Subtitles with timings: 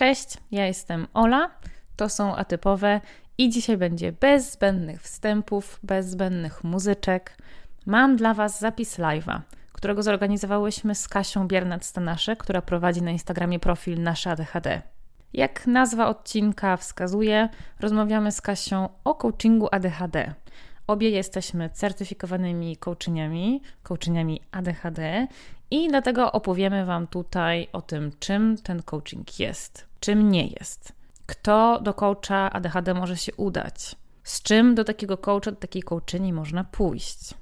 [0.00, 1.50] Cześć, ja jestem Ola,
[1.96, 3.00] to są Atypowe
[3.38, 7.36] i dzisiaj będzie bez zbędnych wstępów, bez zbędnych muzyczek.
[7.86, 9.40] Mam dla Was zapis live'a,
[9.72, 14.82] którego zorganizowałyśmy z Kasią Biernat-Stanaszek, która prowadzi na Instagramie profil Nasze ADHD.
[15.32, 17.48] Jak nazwa odcinka wskazuje,
[17.80, 20.34] rozmawiamy z Kasią o coachingu ADHD.
[20.90, 25.26] Obie jesteśmy certyfikowanymi coachiniami, coachiniami ADHD
[25.70, 30.92] i dlatego opowiemy Wam tutaj o tym, czym ten coaching jest, czym nie jest,
[31.26, 36.32] kto do coacha ADHD może się udać, z czym do takiego coacha, do takiej coachini
[36.32, 37.34] można pójść.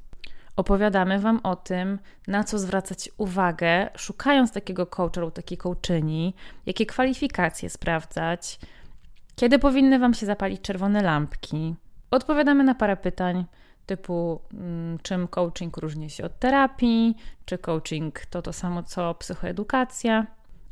[0.56, 6.34] Opowiadamy Wam o tym, na co zwracać uwagę, szukając takiego coacha lub takiej coachini,
[6.66, 8.58] jakie kwalifikacje sprawdzać,
[9.36, 11.74] kiedy powinny Wam się zapalić czerwone lampki.
[12.10, 13.44] Odpowiadamy na parę pytań,
[13.86, 20.26] typu mm, czym coaching różni się od terapii, czy coaching to to samo co psychoedukacja.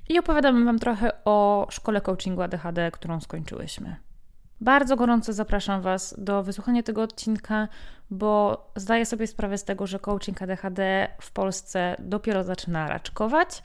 [0.08, 3.96] I opowiadamy Wam trochę o szkole coachingu ADHD, którą skończyłyśmy.
[4.60, 7.68] Bardzo gorąco zapraszam Was do wysłuchania tego odcinka,
[8.10, 13.62] bo zdaję sobie sprawę z tego, że coaching ADHD w Polsce dopiero zaczyna raczkować,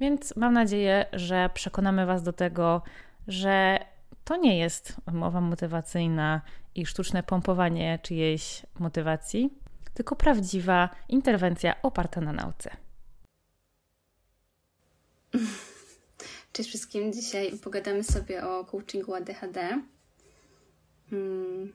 [0.00, 2.82] więc mam nadzieję, że przekonamy Was do tego,
[3.28, 3.78] że
[4.24, 6.40] to nie jest mowa motywacyjna
[6.80, 9.50] i sztuczne pompowanie czyjejś motywacji,
[9.94, 12.76] tylko prawdziwa interwencja oparta na nauce.
[16.52, 17.12] Cześć wszystkim.
[17.12, 19.82] Dzisiaj pogadamy sobie o coachingu ADHD.
[21.10, 21.72] Hmm,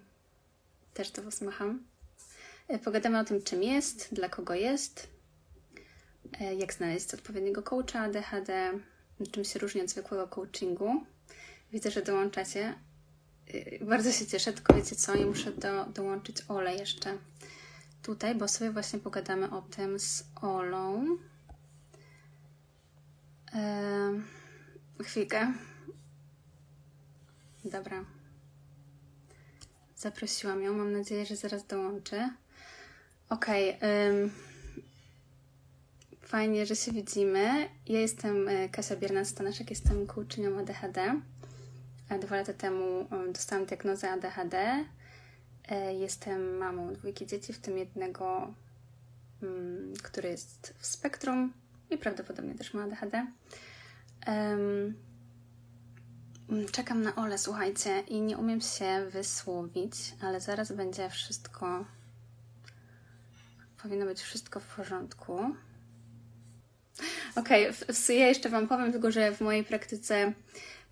[0.94, 1.84] też do Was macham.
[2.68, 5.08] E, pogadamy o tym, czym jest, dla kogo jest,
[6.40, 8.80] e, jak znaleźć odpowiedniego coacha ADHD,
[9.32, 11.06] czym się różni od zwykłego coachingu.
[11.72, 12.74] Widzę, że dołączacie.
[13.54, 17.18] Y, bardzo się cieszę, tylko wiecie co, ja muszę do, dołączyć Olę jeszcze
[18.02, 21.18] tutaj, bo sobie właśnie pogadamy o tym z Olą.
[23.54, 24.22] Eee,
[25.04, 25.54] chwilkę.
[27.66, 28.06] Dobra.
[29.96, 30.74] Zaprosiłam ją.
[30.74, 32.30] Mam nadzieję, że zaraz dołączy.
[33.30, 33.78] Okej.
[33.78, 34.30] Okay,
[36.22, 37.70] fajnie, że się widzimy.
[37.88, 41.22] Ja jestem e, Kasia Bierna-Stanaszek, jestem coachingą ADHD.
[42.10, 44.86] Dwa lata temu dostałam diagnozę ADHD.
[45.68, 48.54] E, jestem mamą dwójki dzieci, w tym jednego,
[49.44, 51.54] mm, który jest w spektrum
[51.90, 53.26] i prawdopodobnie też ma ADHD.
[56.72, 61.86] Czekam na Ole, słuchajcie, i nie umiem się wysłowić, ale zaraz będzie wszystko.
[63.84, 65.56] Powinno być wszystko w porządku.
[67.36, 70.34] Okej, okay, ja jeszcze Wam powiem tylko, że w mojej praktyce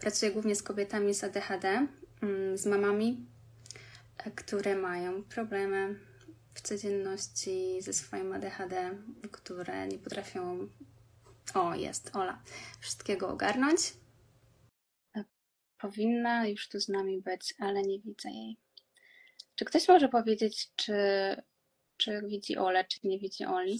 [0.03, 1.87] Pracuję głównie z kobietami z ADHD,
[2.21, 3.25] mm, z mamami,
[4.17, 5.99] e, które mają problemy
[6.53, 8.97] w codzienności ze swoim ADHD,
[9.31, 10.69] które nie potrafią.
[11.53, 12.43] O, jest Ola,
[12.79, 13.79] wszystkiego ogarnąć.
[15.15, 15.23] E,
[15.77, 18.57] powinna już tu z nami być, ale nie widzę jej.
[19.55, 20.95] Czy ktoś może powiedzieć, czy,
[21.97, 23.79] czy widzi Ole, czy nie widzi Oli?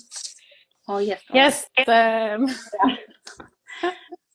[0.87, 1.31] O, jest.
[1.31, 1.45] Ola.
[1.45, 2.45] Jestem.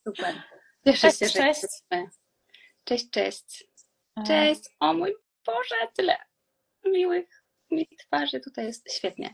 [0.03, 0.58] Super.
[0.85, 1.61] Cześć, że cześć.
[2.83, 3.67] Cześć, cześć.
[4.27, 4.61] Cześć.
[4.79, 6.17] O mój Boże, tyle
[6.85, 8.39] miłych mi twarzy.
[8.39, 9.33] Tutaj jest świetnie.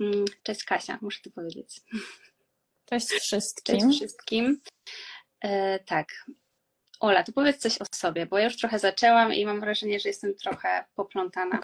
[0.00, 1.80] Mm, cześć Kasia, muszę to powiedzieć.
[2.84, 3.80] Cześć wszystkim.
[3.80, 4.60] Cześć wszystkim.
[5.40, 6.08] E, tak.
[7.00, 10.08] Ola, to powiedz coś o sobie, bo ja już trochę zaczęłam i mam wrażenie, że
[10.08, 11.60] jestem trochę poplątana.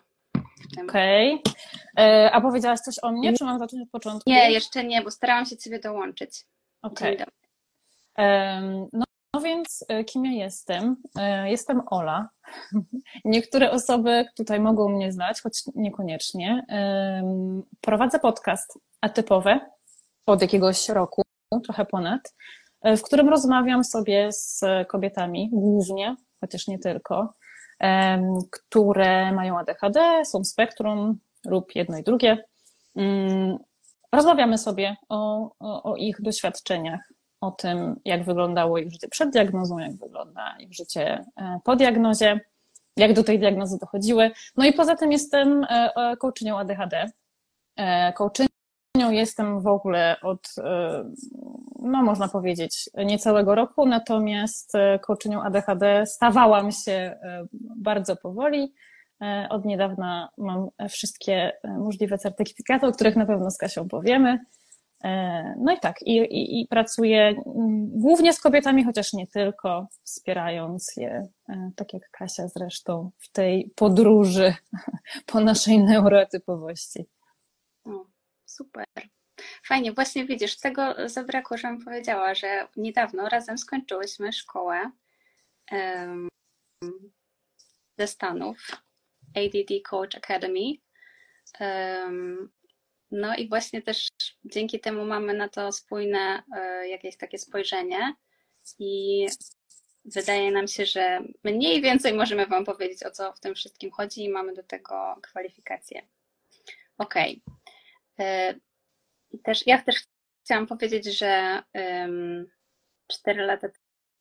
[0.83, 1.35] Okej.
[1.35, 1.55] Okay.
[1.99, 4.31] E, a powiedziałaś coś o mnie, czy mam zacząć od początku?
[4.31, 6.45] Nie, jeszcze nie, bo starałam się Ciebie dołączyć.
[6.83, 7.15] Okej.
[7.15, 7.27] Okay.
[8.93, 9.05] No,
[9.35, 10.97] no więc e, kim ja jestem?
[11.19, 12.29] E, jestem Ola.
[13.25, 16.67] Niektóre osoby tutaj mogą mnie znać, choć niekoniecznie.
[17.81, 19.61] Prowadzę podcast atypowe
[20.27, 21.23] od jakiegoś roku,
[21.65, 22.35] trochę ponad,
[22.83, 27.35] e, w którym rozmawiam sobie z kobietami głównie, chociaż nie tylko,
[28.51, 32.45] które mają ADHD, są spektrum lub jedno i drugie.
[32.97, 33.59] Mm,
[34.13, 37.01] rozmawiamy sobie o, o, o ich doświadczeniach
[37.41, 42.41] o tym, jak wyglądało ich życie przed diagnozą, jak wygląda ich życie e, po diagnozie,
[42.97, 44.31] jak do tej diagnozy dochodziły.
[44.57, 47.11] No i poza tym jestem e, e, coachinią ADHD.
[48.15, 50.55] Coachinią jestem w ogóle od,
[51.79, 57.19] no można powiedzieć, niecałego roku, natomiast coachinią ADHD stawałam się
[57.77, 58.75] bardzo powoli.
[59.51, 64.39] Od niedawna mam wszystkie możliwe certyfikaty, o których na pewno z Kasią powiemy.
[65.05, 69.89] E, no i tak, i, i, i pracuję mm, głównie z kobietami, chociaż nie tylko,
[70.05, 74.55] wspierając je, e, tak jak Kasia zresztą, w tej podróży
[75.27, 77.07] po naszej neurotypowości.
[77.85, 78.07] O,
[78.47, 78.85] super.
[79.65, 84.91] Fajnie, właśnie widzisz, tego zabrakło, żebym powiedziała, że niedawno razem skończyłyśmy szkołę
[85.73, 86.29] um,
[87.99, 88.59] ze Stanów,
[89.37, 90.73] ADD Coach Academy.
[91.61, 92.51] Um,
[93.11, 94.09] no i właśnie też
[94.45, 98.15] dzięki temu mamy na to spójne e, jakieś takie spojrzenie
[98.79, 99.27] i
[100.05, 104.25] wydaje nam się, że mniej więcej możemy Wam powiedzieć, o co w tym wszystkim chodzi
[104.25, 106.03] i mamy do tego kwalifikacje.
[106.99, 107.43] Okej.
[108.17, 108.61] Okay.
[109.45, 109.97] Też, ja też
[110.45, 111.63] chciałam powiedzieć, że
[113.09, 113.69] 4 lata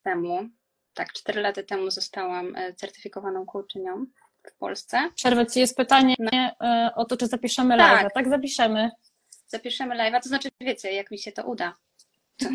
[0.02, 0.48] temu,
[0.94, 4.06] tak, 4 lata temu zostałam e, certyfikowaną coachinią
[4.48, 5.10] w Polsce.
[5.14, 6.30] Przerwę Ci jest pytanie no.
[6.32, 8.02] E, o to, czy zapiszemy tak.
[8.02, 8.12] live.
[8.12, 8.90] Tak, zapiszemy.
[9.46, 11.76] Zapiszemy live, to znaczy wiecie, jak mi się to uda.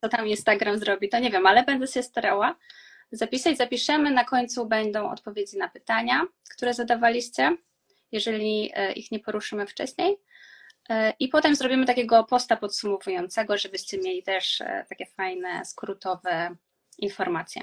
[0.00, 2.56] Co tam Instagram zrobi, to nie wiem, ale będę się starała
[3.12, 3.56] zapisać.
[3.56, 7.56] Zapiszemy, na końcu będą odpowiedzi na pytania, które zadawaliście,
[8.12, 10.16] jeżeli e, ich nie poruszymy wcześniej.
[10.88, 16.56] E, I potem zrobimy takiego posta podsumowującego, żebyście mieli też takie fajne, skrótowe
[16.98, 17.62] informacje.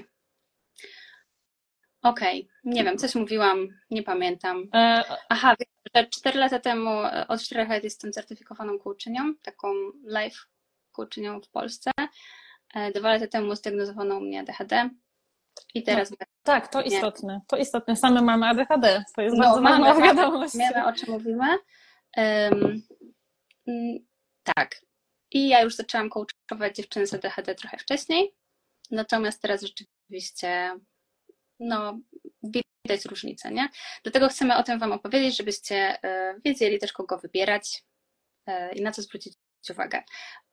[2.03, 2.73] Okej, okay.
[2.73, 4.67] nie wiem, coś mówiłam, nie pamiętam.
[4.73, 5.55] E, Aha,
[5.95, 6.89] że 4 lata temu,
[7.27, 9.67] od 4 lat jestem certyfikowaną coachinią, taką
[10.03, 10.47] live
[10.91, 11.91] coachinią w Polsce.
[12.73, 14.89] E, dwa lata temu zdiagnozowano u mnie ADHD
[15.73, 16.11] i teraz...
[16.11, 17.95] No, tak, to istotne, to istotne.
[17.95, 20.57] Same mamy ADHD, to jest no, bardzo ważna wiadomość.
[20.57, 21.57] Wiemy, o czym mówimy.
[22.17, 22.81] Um,
[24.43, 24.81] tak.
[25.31, 28.35] I ja już zaczęłam coachować dziewczyny z ADHD trochę wcześniej,
[28.91, 30.79] natomiast teraz rzeczywiście
[31.61, 31.99] no,
[32.43, 33.69] widać różnicę, nie?
[34.03, 37.83] Dlatego chcemy o tym Wam opowiedzieć, żebyście e, wiedzieli też, kogo wybierać
[38.47, 39.33] e, i na co zwrócić
[39.69, 40.03] uwagę.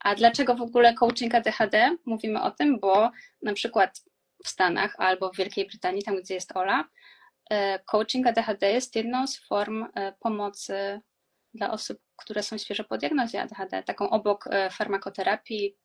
[0.00, 1.96] A dlaczego w ogóle coaching ADHD?
[2.06, 3.10] Mówimy o tym, bo
[3.42, 4.00] na przykład
[4.44, 6.84] w Stanach albo w Wielkiej Brytanii, tam gdzie jest Ola,
[7.50, 9.86] e, coaching ADHD jest jedną z form
[10.20, 11.00] pomocy
[11.54, 15.76] dla osób, które są świeżo po diagnozie ADHD, taką obok farmakoterapii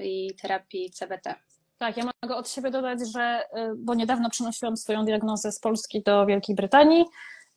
[0.00, 1.34] i terapii CBT.
[1.78, 6.02] Tak, ja mogę od siebie dodać, że, y, bo niedawno przenosiłam swoją diagnozę z Polski
[6.02, 7.04] do Wielkiej Brytanii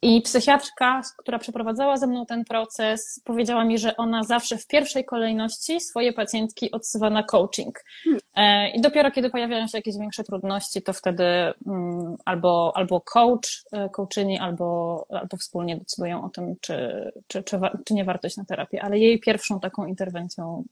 [0.02, 5.06] i psychiatrka, która przeprowadzała ze mną ten proces, powiedziała mi, że ona zawsze w pierwszej
[5.06, 7.84] kolejności swoje pacjentki odsyła na coaching.
[8.04, 8.22] Hmm.
[8.36, 11.24] E, I dopiero kiedy pojawiają się jakieś większe trudności, to wtedy
[11.68, 17.60] mm, albo, albo coach, e, coachini, albo, albo wspólnie decydują o tym, czy, czy, czy,
[17.86, 18.84] czy nie warto iść na terapię.
[18.84, 20.64] Ale jej pierwszą taką interwencją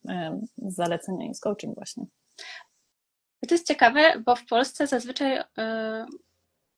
[0.58, 2.06] z zalecenia jest coaching właśnie.
[3.48, 6.06] To jest ciekawe, bo w Polsce zazwyczaj yy,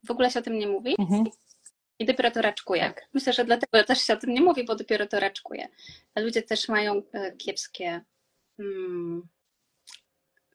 [0.07, 0.95] w ogóle się o tym nie mówi.
[0.99, 1.23] Mhm.
[1.99, 2.81] I dopiero to raczkuje.
[2.81, 3.07] Tak.
[3.13, 5.67] Myślę, że dlatego też się o tym nie mówi, bo dopiero to raczkuje.
[6.15, 8.01] A ludzie też mają e, kiepskie,
[8.57, 9.27] hmm,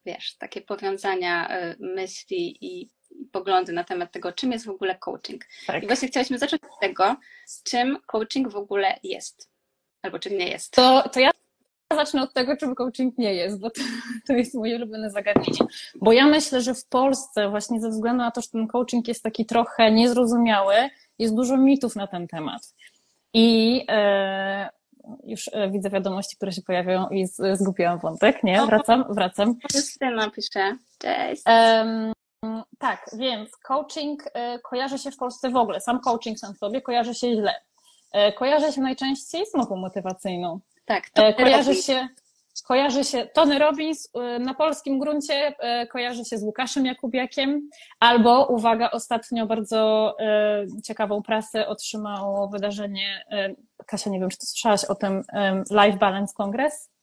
[0.07, 2.91] wiesz, takie powiązania e, myśli i,
[3.33, 5.45] poglądy na temat tego, czym jest w ogóle coaching.
[5.67, 5.83] Tak.
[5.83, 7.17] I właśnie chcieliśmy zacząć od tego,
[7.65, 9.51] czym coaching w ogóle jest.
[10.03, 10.73] Albo czym nie jest.
[10.75, 11.31] To, to ja
[11.95, 13.83] zacznę od tego, czym coaching nie jest, bo to,
[14.27, 15.59] to, jest moje ulubione zagadnienie.
[16.01, 19.23] Bo ja myślę, że w Polsce właśnie ze względu na to, że ten coaching jest
[19.23, 20.75] taki trochę niezrozumiały,
[21.19, 22.75] jest dużo mitów na ten temat.
[23.35, 24.69] I e,
[25.25, 28.67] już e, widzę wiadomości, które się pojawiają i z, zgubiłam wątek, nie?
[28.67, 29.55] Wracam, wracam.
[29.75, 31.43] Justyna pisze, cześć.
[32.79, 37.15] tak, więc coaching e, kojarzy się w Polsce w ogóle, sam coaching sam sobie kojarzy
[37.15, 37.55] się źle.
[38.13, 40.61] E, kojarzy się najczęściej z mową motywacyjną.
[40.85, 42.09] Tak, to kojarzy się,
[42.65, 47.69] kojarzy się Tony Robbins y, na polskim gruncie, y, kojarzy się z Łukaszem Jakubiakiem,
[48.01, 50.15] albo, uwaga, ostatnio bardzo
[50.79, 53.25] y, ciekawą prasę otrzymało wydarzenie,
[53.87, 55.23] Kasia, nie wiem, czy ty słyszałaś o tym
[55.71, 56.94] Life Balance Congress?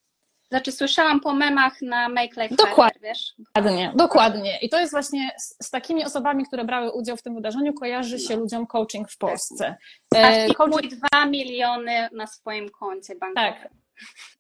[0.52, 3.34] Znaczy, słyszałam po memach na Make Life Dokładnie, wiesz?
[3.56, 4.60] Dokładnie, dokładnie.
[4.62, 8.20] I to jest właśnie z, z, takimi osobami, które brały udział w tym wydarzeniu, kojarzy
[8.20, 8.40] się no.
[8.40, 9.76] ludziom coaching w Polsce.
[10.16, 10.94] E, coaching...
[11.12, 13.54] 2 miliony na swoim koncie bankowym.
[13.54, 13.70] Tak.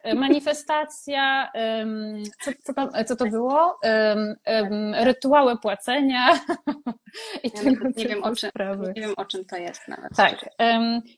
[0.03, 1.51] E, manifestacja,
[2.43, 3.79] co, co, to, co to było?
[4.93, 6.39] Rytuały płacenia.
[7.43, 8.51] I ja tego nie, wiem, o czym,
[8.95, 10.15] nie wiem, o czym to jest nawet.
[10.15, 10.49] Tak,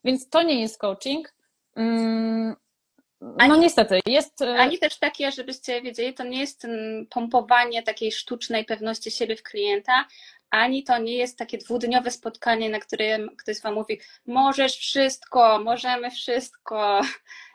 [0.03, 1.33] więc to nie jest coaching.
[3.24, 4.42] Mm, no ani, niestety, jest.
[4.42, 6.68] E, ani też takie, żebyście wiedzieli, to nie jest
[7.10, 10.06] pompowanie takiej sztucznej pewności siebie w klienta,
[10.50, 16.12] ani to nie jest takie dwudniowe spotkanie, na którym ktoś wam mówi, możesz wszystko, możemy
[16.12, 17.01] wszystko.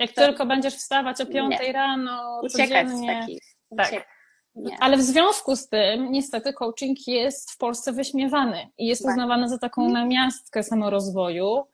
[0.00, 0.22] Jak to...
[0.22, 3.14] tylko będziesz wstawać o piątej rano, uciekać codziennie.
[3.14, 3.42] z takich.
[3.76, 4.18] Tak.
[4.54, 4.76] Nie.
[4.80, 9.10] Ale w związku z tym, niestety, coaching jest w Polsce wyśmiewany i jest tak.
[9.10, 10.02] uznawany za taką mhm.
[10.02, 11.64] namiastkę samorozwoju.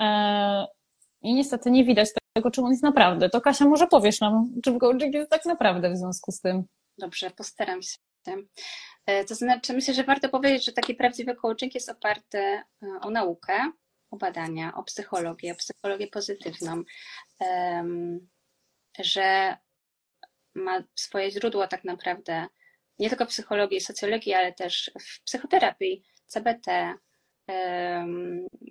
[0.00, 0.66] E,
[1.22, 3.30] I niestety nie widać tego, czym on jest naprawdę.
[3.30, 6.64] To Kasia, może powiesz nam, czym coaching jest tak naprawdę w związku z tym.
[6.98, 7.96] Dobrze, postaram się.
[9.06, 12.64] E, to znaczy, myślę, że warto powiedzieć, że taki prawdziwy coaching jest oparty e,
[13.02, 13.72] o naukę,
[14.10, 16.82] o badania, o psychologię, o psychologię pozytywną.
[18.98, 19.56] że
[20.54, 22.46] ma swoje źródło tak naprawdę
[22.98, 26.94] nie tylko w psychologii i socjologii, ale też w psychoterapii, CBT,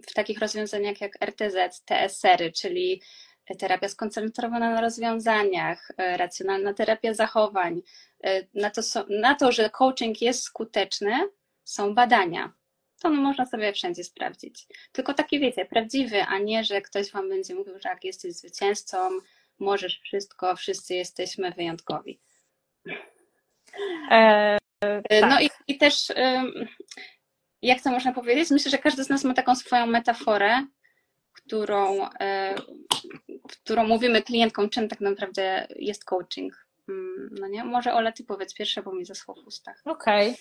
[0.08, 3.02] w takich rozwiązaniach jak RTZ, TSR-y, czyli
[3.56, 7.82] terapia skoncentrowana na rozwiązaniach, e, racjonalna terapia zachowań.
[8.24, 11.30] E, na to, na to, że coaching jest skuteczny,
[11.64, 12.54] są badania.
[13.00, 14.68] To no, można sobie wszędzie sprawdzić.
[14.92, 19.10] Tylko taki wiecie, prawdziwy, a nie, że ktoś wam będzie mówił, że jak jesteś zwycięzcą,
[19.60, 22.20] możesz wszystko, wszyscy jesteśmy wyjątkowi.
[24.12, 25.30] E, tak.
[25.30, 26.08] No i, i też,
[27.62, 28.50] jak to można powiedzieć?
[28.50, 30.66] Myślę, że każdy z nas ma taką swoją metaforę,
[31.34, 32.10] którą,
[33.64, 36.66] którą mówimy klientkom, czym tak naprawdę jest coaching.
[36.90, 37.64] Mm, no nie?
[37.64, 39.82] Może Ola, ty powiedz pierwsze, bo mi zaschło w ustach.
[39.86, 40.30] Okej.
[40.30, 40.40] Okay.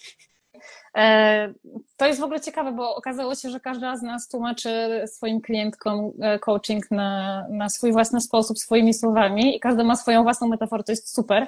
[0.96, 1.54] E,
[1.96, 6.12] to jest w ogóle ciekawe, bo okazało się, że każda z nas tłumaczy swoim klientkom
[6.20, 10.84] e, coaching na, na swój własny sposób, swoimi słowami i każda ma swoją własną metaforę,
[10.84, 11.46] to jest super.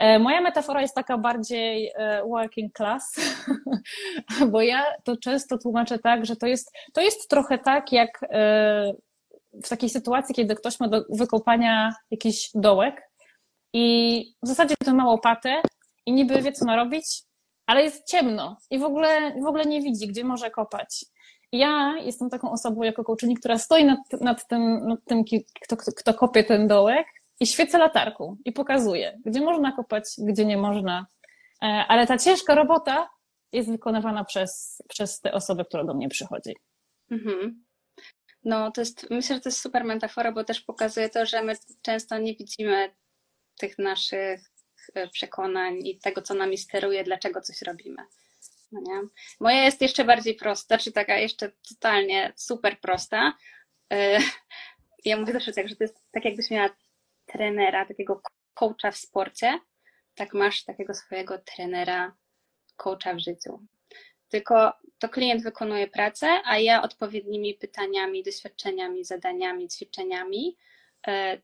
[0.00, 1.92] E, moja metafora jest taka bardziej
[2.28, 3.14] working class,
[4.52, 8.20] bo ja to często tłumaczę tak, że to jest, to jest trochę tak, jak
[9.64, 13.10] w takiej sytuacji, kiedy ktoś ma do wykopania jakiś dołek
[13.72, 15.62] i w zasadzie to ma łopatę
[16.06, 17.22] i niby wie, co ma robić,
[17.66, 21.04] ale jest ciemno i w ogóle, w ogóle nie widzi, gdzie może kopać.
[21.52, 25.24] Ja jestem taką osobą jako kołczyni, która stoi nad, nad tym, nad tym
[25.62, 27.06] kto, kto kopie ten dołek
[27.40, 31.06] i świecę latarką i pokazuje, gdzie można kopać, gdzie nie można.
[31.62, 33.10] E, ale ta ciężka robota
[33.52, 36.56] jest wykonywana przez, przez tę osobę, która do mnie przychodzi.
[37.10, 37.64] Mhm.
[38.44, 41.54] No, to jest, myślę, że to jest super metafora, bo też pokazuje to, że my
[41.82, 42.94] często nie widzimy
[43.58, 44.50] tych naszych
[44.94, 48.02] E, przekonań i tego, co nami steruje, dlaczego coś robimy.
[48.72, 49.00] No nie?
[49.40, 53.32] Moja jest jeszcze bardziej prosta, czy taka jeszcze totalnie super prosta.
[53.92, 54.18] E,
[55.04, 56.70] ja mówię zawsze tak, że to jest tak, jakbyś miała
[57.32, 58.22] trenera, takiego
[58.54, 59.60] coacha w sporcie,
[60.14, 62.16] tak masz takiego swojego trenera,
[62.76, 63.66] coacha w życiu.
[64.28, 70.56] Tylko to klient wykonuje pracę, a ja odpowiednimi pytaniami, doświadczeniami, zadaniami, ćwiczeniami
[71.06, 71.40] e,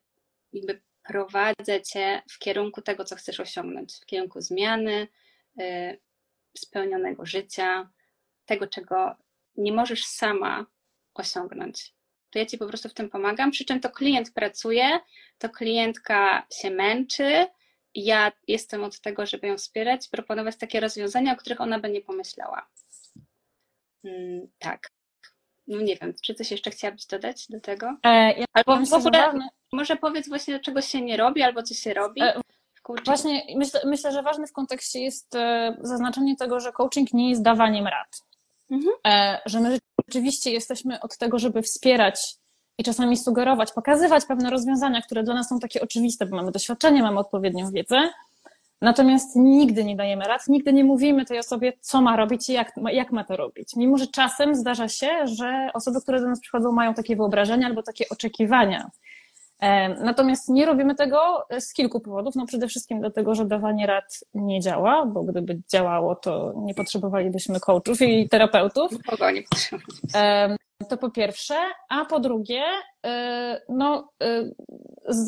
[0.53, 5.09] jakby prowadzę cię w kierunku tego, co chcesz osiągnąć, w kierunku zmiany,
[5.61, 6.01] y,
[6.59, 7.91] spełnionego życia,
[8.47, 9.17] tego, czego
[9.57, 10.67] nie możesz sama
[11.15, 11.95] osiągnąć.
[12.31, 15.01] To ja ci po prostu w tym pomagam, przy czym to klient pracuje,
[15.39, 17.47] to klientka się męczy.
[17.95, 22.01] Ja jestem od tego, żeby ją wspierać, proponować takie rozwiązania, o których ona by nie
[22.01, 22.67] pomyślała.
[24.03, 24.91] Hmm, tak.
[25.69, 27.97] No nie wiem, czy coś jeszcze chciałabyś dodać do tego?
[28.03, 29.33] E, ja Albo w ogóle,
[29.73, 32.23] może powiedz właśnie, czego się nie robi, albo co się robi.
[32.23, 32.41] E,
[33.05, 37.43] właśnie myślę, myślę, że ważne w kontekście jest e, zaznaczenie tego, że coaching nie jest
[37.43, 38.21] dawaniem rad.
[38.71, 38.95] Mhm.
[39.07, 42.35] E, że my rzeczywiście jesteśmy od tego, żeby wspierać
[42.79, 47.03] i czasami sugerować, pokazywać pewne rozwiązania, które dla nas są takie oczywiste, bo mamy doświadczenie,
[47.03, 48.11] mamy odpowiednią wiedzę,
[48.81, 52.73] Natomiast nigdy nie dajemy rad, nigdy nie mówimy tej osobie, co ma robić i jak,
[52.93, 53.77] jak ma to robić.
[53.77, 57.83] Mimo, że czasem zdarza się, że osoby, które do nas przychodzą, mają takie wyobrażenia albo
[57.83, 58.91] takie oczekiwania.
[60.01, 62.35] Natomiast nie robimy tego z kilku powodów.
[62.37, 67.61] No przede wszystkim dlatego, że dawanie rad nie działa, bo gdyby działało, to nie potrzebowalibyśmy
[67.61, 68.91] coachów i terapeutów.
[69.07, 70.57] Kogo nie potrzebowalibyśmy.
[70.89, 71.55] To po pierwsze,
[71.89, 72.63] a po drugie,
[73.07, 73.11] y,
[73.69, 74.11] no,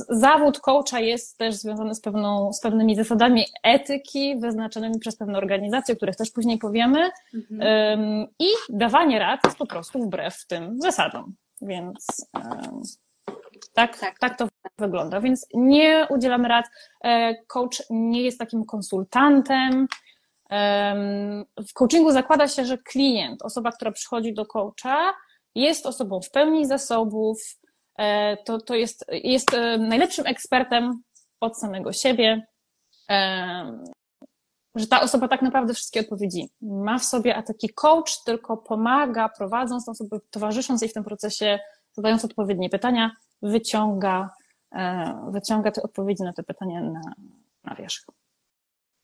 [0.09, 5.93] zawód coacha jest też związany z, pewną, z pewnymi zasadami etyki wyznaczonymi przez pewne organizacje,
[5.93, 7.11] o których też później powiemy.
[7.35, 8.27] Mhm.
[8.39, 11.35] I dawanie rad jest po prostu wbrew tym zasadom.
[11.63, 12.29] Więc
[13.75, 14.49] tak, tak, tak to
[14.79, 15.21] wygląda.
[15.21, 16.67] Więc nie udzielamy rad.
[17.05, 19.87] E, coach nie jest takim konsultantem.
[21.69, 25.15] W coachingu zakłada się, że klient, osoba, która przychodzi do coacha,
[25.55, 27.43] jest osobą w pełni zasobów,
[27.99, 31.03] e, to, to jest, jest e, najlepszym ekspertem
[31.41, 32.47] od samego siebie,
[34.75, 39.29] że ta osoba tak naprawdę wszystkie odpowiedzi ma w sobie, a taki coach tylko pomaga,
[39.29, 41.59] prowadząc osobę, towarzysząc jej w tym procesie,
[41.93, 43.11] zadając odpowiednie pytania,
[43.43, 44.31] wyciąga,
[45.31, 47.01] wyciąga te odpowiedzi na te pytania na,
[47.65, 48.07] na wierzch.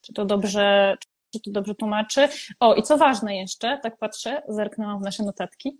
[0.00, 0.96] Czy to dobrze,
[1.32, 2.28] czy to dobrze tłumaczy.
[2.60, 5.78] O, i co ważne jeszcze, tak patrzę, zerknęłam w nasze notatki.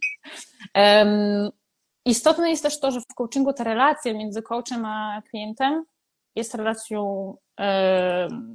[0.75, 1.51] Um,
[2.05, 5.85] istotne jest też to, że w coachingu ta relacja między coachem a klientem
[6.37, 7.35] jest relacją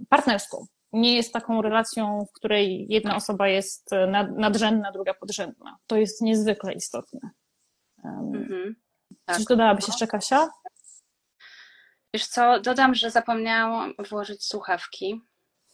[0.10, 0.66] partnerską.
[0.94, 5.78] Nie jest taką relacją, w której jedna osoba jest nad, nadrzędna, druga podrzędna.
[5.88, 7.20] To jest niezwykle istotne.
[8.04, 8.76] Mhm.
[9.26, 9.38] Tak.
[9.38, 10.50] Coś dodałabyś jeszcze, Kasia?
[12.14, 15.22] Wiesz co, dodam, że zapomniałam włożyć słuchawki.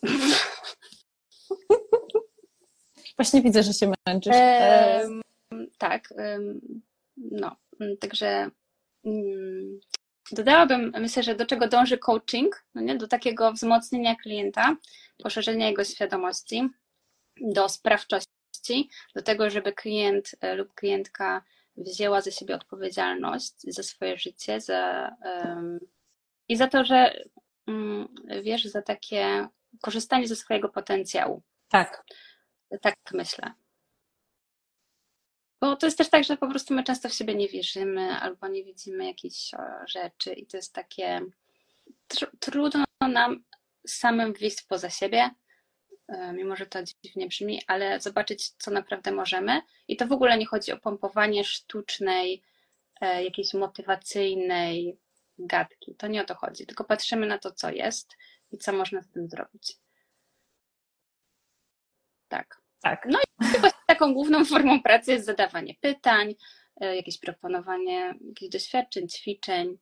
[3.17, 4.35] Właśnie widzę, że się męczysz.
[5.77, 6.13] tak.
[7.17, 8.49] No, mm, także
[9.05, 9.79] mm,
[10.31, 12.95] dodałabym, myślę, że do czego dąży coaching, no nie?
[12.95, 14.75] do takiego wzmocnienia klienta,
[15.23, 16.69] poszerzenia jego świadomości,
[17.41, 21.43] do sprawczości, do tego, żeby klient e, lub klientka
[21.77, 25.79] wzięła ze siebie odpowiedzialność za swoje życie za, um,
[26.47, 27.23] i za to, że
[27.67, 29.47] um, wiesz, za takie
[29.81, 31.41] korzystanie ze swojego potencjału.
[31.69, 32.03] Tak.
[32.81, 33.53] Tak myślę.
[35.61, 38.47] Bo to jest też tak, że po prostu my często w siebie nie wierzymy albo
[38.47, 39.51] nie widzimy jakichś
[39.87, 41.21] rzeczy i to jest takie
[42.07, 43.43] tr trudno nam
[43.87, 45.29] samym wyjść poza siebie,
[46.33, 49.61] mimo że to dziwnie brzmi, ale zobaczyć, co naprawdę możemy.
[49.87, 52.41] I to w ogóle nie chodzi o pompowanie sztucznej,
[53.01, 54.97] e, jakiejś motywacyjnej
[55.37, 55.95] gadki.
[55.95, 58.17] To nie o to chodzi, tylko patrzymy na to, co jest
[58.51, 59.77] i co można z tym zrobić.
[62.27, 62.61] Tak.
[62.81, 63.07] Tak.
[63.09, 63.45] No i
[63.87, 66.35] taką główną formą pracy jest zadawanie pytań,
[66.81, 69.77] e, jakieś proponowanie jakichś doświadczeń, ćwiczeń,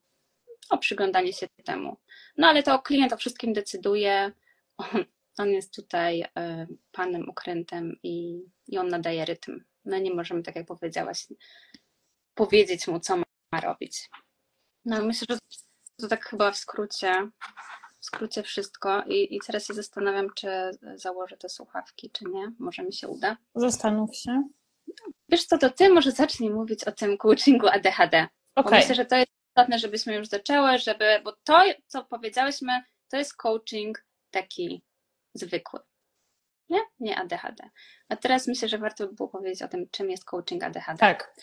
[0.70, 1.96] o przyglądanie się temu.
[2.36, 4.32] No ale to klient o wszystkim decyduje.
[4.76, 5.04] On,
[5.38, 9.64] on jest tutaj e, panem ukrętem i, i on nadaje rytm.
[9.84, 11.26] My nie możemy, tak jak powiedziałaś,
[12.34, 14.10] powiedzieć mu, co ma robić.
[14.84, 15.38] No myślę, że
[15.96, 17.30] to tak chyba w skrócie
[18.04, 20.48] w skrócie wszystko i, i teraz się zastanawiam, czy
[20.94, 22.52] założę te słuchawki, czy nie.
[22.58, 23.36] Może mi się uda.
[23.54, 24.48] Zastanów się.
[25.28, 28.28] Wiesz co, to ty może zacznij mówić o tym coachingu ADHD.
[28.54, 28.78] Okay.
[28.78, 33.36] myślę, że to jest istotne, żebyśmy już zaczęły, żeby, bo to, co powiedziałyśmy, to jest
[33.36, 34.82] coaching taki
[35.34, 35.80] zwykły.
[36.68, 36.80] Nie?
[37.00, 37.70] Nie ADHD.
[38.08, 40.98] A teraz myślę, że warto by było powiedzieć o tym, czym jest coaching ADHD.
[40.98, 41.34] Tak.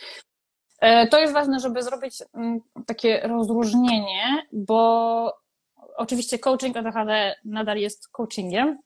[0.82, 5.34] E, to jest ważne, żeby zrobić mm, takie rozróżnienie, bo
[5.98, 8.78] oczywiście coaching ADHD nadal jest coachingiem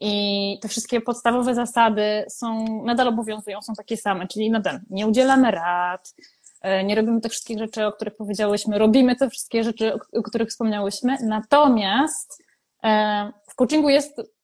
[0.00, 5.50] i te wszystkie podstawowe zasady są, nadal obowiązują, są takie same, czyli nadal nie udzielamy
[5.50, 6.14] rad,
[6.62, 10.48] e, nie robimy tych wszystkich rzeczy, o których powiedziałyśmy, robimy te wszystkie rzeczy, o których
[10.48, 12.42] wspomniałyśmy, natomiast
[12.84, 14.35] e, w coachingu jest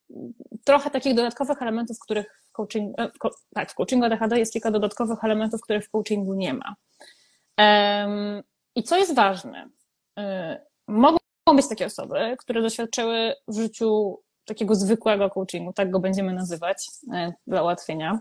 [0.64, 3.10] trochę takich dodatkowych elementów, których w coachingu, e,
[3.54, 6.76] tak, w coachingu ADHD jest kilka dodatkowych elementów, których w coachingu nie ma.
[8.74, 9.68] I co jest ważne?
[10.88, 16.32] Mogą Mogą być takie osoby, które doświadczyły w życiu takiego zwykłego coachingu, tak go będziemy
[16.32, 18.20] nazywać e, dla ułatwienia.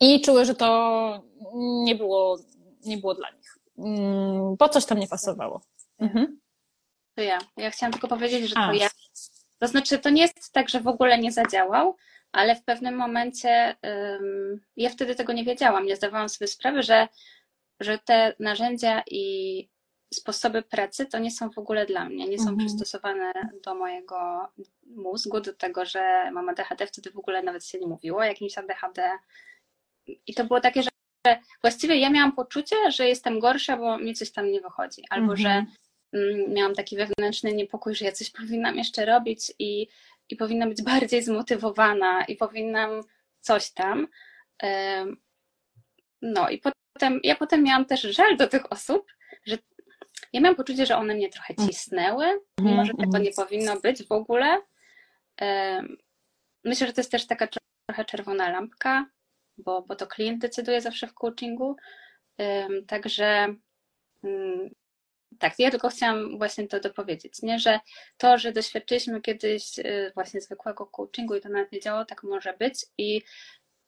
[0.00, 1.22] I czuły, że to
[1.84, 2.38] nie było,
[2.84, 3.58] nie było dla nich.
[3.78, 5.60] Mm, bo coś tam nie pasowało.
[5.98, 6.40] Mhm.
[7.14, 7.38] To ja.
[7.56, 8.66] Ja chciałam tylko powiedzieć, że A.
[8.66, 8.88] to ja.
[9.62, 11.96] To znaczy, to nie jest tak, że w ogóle nie zadziałał,
[12.32, 13.76] ale w pewnym momencie
[14.76, 15.86] ja wtedy tego nie wiedziałam.
[15.86, 17.08] Nie zdawałam sobie sprawy, że,
[17.80, 19.68] że te narzędzia i
[20.14, 22.58] sposoby pracy to nie są w ogóle dla mnie, nie są mhm.
[22.58, 23.32] przystosowane
[23.64, 24.48] do mojego
[24.86, 28.58] mózgu, do tego, że mam ADHD, wtedy w ogóle nawet się nie mówiło o jakimś
[28.58, 29.10] ADHD.
[30.26, 30.90] I to było takie, że
[31.60, 35.48] właściwie ja miałam poczucie, że jestem gorsza, bo mi coś tam nie wychodzi, albo że
[35.48, 35.66] mhm.
[35.66, 35.76] mm,
[36.48, 39.88] miałam taki wewnętrzny niepokój, że ja coś powinnam jeszcze robić i,
[40.28, 43.00] i powinnam być bardziej zmotywowana i powinnam
[43.40, 44.08] coś tam.
[46.22, 49.12] No i potem, ja potem miałam też żal do tych osób,
[49.46, 49.58] że
[50.32, 51.68] ja miałam poczucie, że one mnie trochę mm.
[51.68, 53.22] cisnęły, mimo że tego mm-hmm.
[53.22, 54.62] nie powinno być w ogóle.
[56.64, 57.48] Myślę, że to jest też taka
[57.86, 59.06] trochę czerwona lampka,
[59.58, 61.76] bo, bo to klient decyduje zawsze w coachingu.
[62.86, 63.54] Także
[64.24, 64.70] mm,
[65.38, 67.58] tak, ja tylko chciałam właśnie to dopowiedzieć, nie?
[67.58, 67.80] że
[68.16, 72.54] to, że doświadczyliśmy kiedyś y, właśnie zwykłego coachingu i to nawet nie działało, tak może
[72.58, 73.22] być i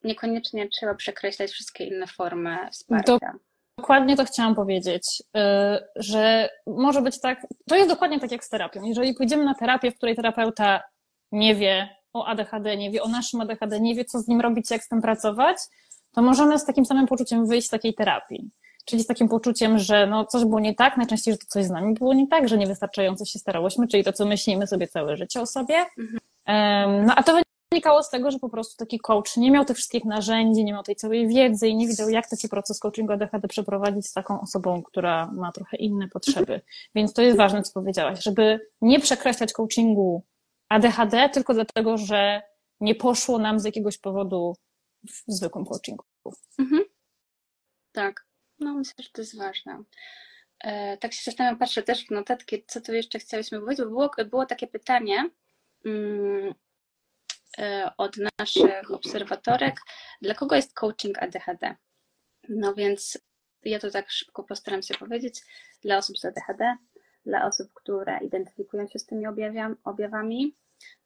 [0.05, 3.33] niekoniecznie trzeba przekreślać wszystkie inne formy wsparcia.
[3.79, 5.41] Dokładnie to chciałam powiedzieć, y,
[5.97, 8.83] że może być tak, to jest dokładnie tak jak z terapią.
[8.83, 10.83] Jeżeli pójdziemy na terapię, w której terapeuta
[11.33, 14.71] nie wie o ADHD, nie wie o naszym ADHD, nie wie, co z nim robić,
[14.71, 15.57] jak z tym pracować,
[16.13, 18.51] to możemy z takim samym poczuciem wyjść z takiej terapii.
[18.85, 21.71] Czyli z takim poczuciem, że no, coś było nie tak, najczęściej, że to coś z
[21.71, 25.41] nami było nie tak, że niewystarczająco się starałyśmy, czyli to, co myślimy sobie całe życie
[25.41, 25.75] o sobie.
[25.99, 27.07] Mhm.
[27.07, 27.41] No a to
[27.73, 30.83] wynikało z tego, że po prostu taki coach nie miał tych wszystkich narzędzi, nie miał
[30.83, 34.83] tej całej wiedzy i nie wiedział, jak taki proces coachingu ADHD przeprowadzić z taką osobą,
[34.83, 36.61] która ma trochę inne potrzeby.
[36.95, 40.23] Więc to jest ważne, co powiedziałaś, żeby nie przekreślać coachingu
[40.69, 42.43] ADHD tylko dlatego, że
[42.81, 44.57] nie poszło nam z jakiegoś powodu
[45.09, 46.05] w zwykłym coachingu.
[46.59, 46.83] Mhm.
[47.93, 48.24] Tak,
[48.59, 49.83] no myślę, że to jest ważne.
[50.61, 54.11] E, tak się zastanawiam, patrzę też w notatki, co tu jeszcze chciałyśmy powiedzieć, bo było,
[54.31, 55.31] było takie pytanie,
[57.59, 59.81] E, od naszych obserwatorek,
[60.23, 61.77] dla kogo jest coaching ADHD.
[62.49, 63.19] No więc
[63.63, 65.41] ja to tak szybko postaram się powiedzieć.
[65.83, 66.77] Dla osób z ADHD,
[67.27, 69.25] dla osób, które identyfikują się z tymi
[69.85, 70.57] objawami,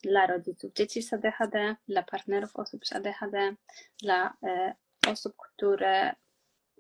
[0.03, 3.55] dla rodziców dzieci z ADHD, dla partnerów osób z ADHD,
[4.03, 4.75] dla e,
[5.09, 6.15] osób, które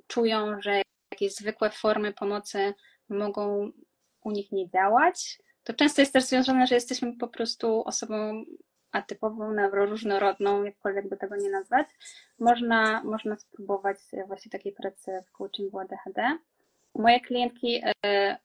[0.08, 2.74] czują, że jakieś zwykłe formy pomocy
[3.08, 3.72] mogą
[4.24, 5.38] u nich nie działać.
[5.64, 8.44] To często jest też związane, że jesteśmy po prostu osobą
[8.92, 11.86] atypową, neuroróżnorodną, jakkolwiek by tego nie nazwać.
[12.38, 16.38] Można, można spróbować właśnie takiej pracy w coachingu ADHD.
[16.94, 18.36] Moje klientki e,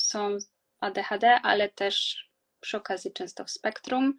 [0.00, 0.38] są
[0.80, 2.24] ADHD, ale też
[2.60, 4.14] przy okazji często w spektrum.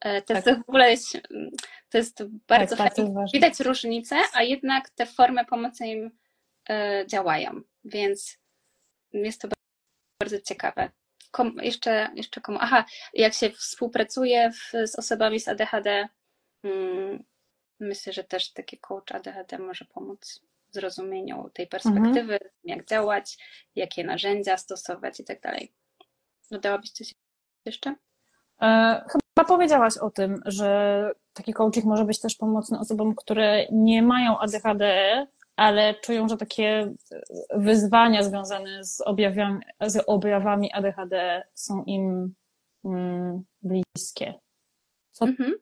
[0.00, 0.46] E, to, tak.
[0.46, 0.94] jest, w ogóle
[1.90, 3.14] to jest bardzo tak, fajnie.
[3.14, 6.10] Tak, Widać różnice, a jednak te formy pomocy im
[7.06, 8.38] działają, więc
[9.12, 9.48] jest to
[10.20, 10.90] bardzo ciekawe.
[11.30, 12.58] Kom, jeszcze, jeszcze komu?
[12.60, 16.08] Aha, jak się współpracuje w, z osobami z ADHD,
[16.62, 17.24] hmm,
[17.80, 22.50] myślę, że też taki coach ADHD może pomóc w zrozumieniu tej perspektywy, mhm.
[22.64, 23.38] jak działać,
[23.74, 25.72] jakie narzędzia stosować i tak dalej.
[26.50, 27.14] Dodałabyś coś
[27.64, 27.94] jeszcze?
[28.62, 34.02] E, chyba powiedziałaś o tym, że taki coaching może być też pomocny osobom, które nie
[34.02, 34.86] mają ADHD,
[35.62, 36.92] ale czują, że takie
[37.54, 42.34] wyzwania związane z objawami, z objawami ADHD są im
[42.84, 44.34] mm, bliskie.
[45.12, 45.54] Co mhm.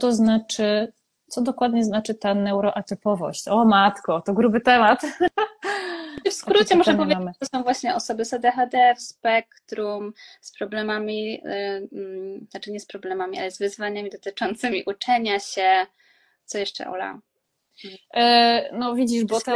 [0.00, 0.92] to znaczy,
[1.26, 3.48] co dokładnie znaczy ta neuroatypowość?
[3.48, 5.02] O matko, to gruby temat.
[6.26, 11.32] W skrócie można powiedzieć, że to są właśnie osoby z ADHD w spektrum, z problemami,
[11.32, 15.86] yy, znaczy nie z problemami, ale z wyzwaniami dotyczącymi uczenia się.
[16.44, 17.18] Co jeszcze, Ola?
[18.14, 19.52] E, no widzisz, bo ta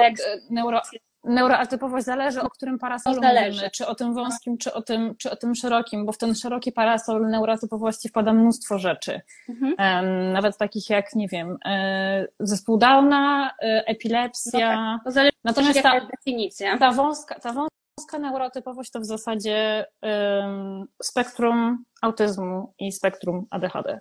[0.51, 0.81] neuro,
[1.27, 3.51] neuroatypowość zależy o którym parasolu zależy.
[3.51, 6.35] mówimy, czy o tym wąskim, czy o tym, czy o tym szerokim, bo w ten
[6.35, 9.21] szeroki parasol neuroatypowości wpada mnóstwo rzeczy.
[9.49, 10.33] Mhm.
[10.33, 14.87] Nawet takich jak, nie wiem, e, zespół Downa, e, epilepsja.
[14.87, 15.13] No tak.
[15.13, 16.79] zależy Natomiast ta, definicja.
[16.79, 24.01] Ta wąska, ta wąska neurotypowość to w zasadzie um, spektrum autyzmu i spektrum ADHD.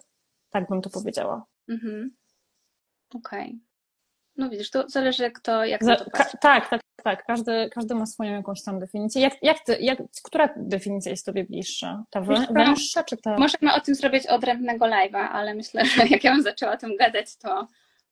[0.49, 1.45] Tak bym to powiedziała.
[1.69, 2.15] Mhm.
[3.15, 3.47] Okej.
[3.47, 3.59] Okay.
[4.37, 7.25] No widzisz, to zależy kto, jak Za, to ka, Tak, tak, tak.
[7.25, 9.21] Każdy, każdy ma swoją jakąś tam definicję.
[9.21, 12.03] Jak, jak ty, jak, która definicja jest Tobie bliższa?
[12.09, 13.37] Ta węższa czy ta...
[13.37, 16.97] Możemy o tym zrobić odrębnego live'a, ale myślę, że jak ja bym zaczęła o tym
[16.97, 17.67] gadać, to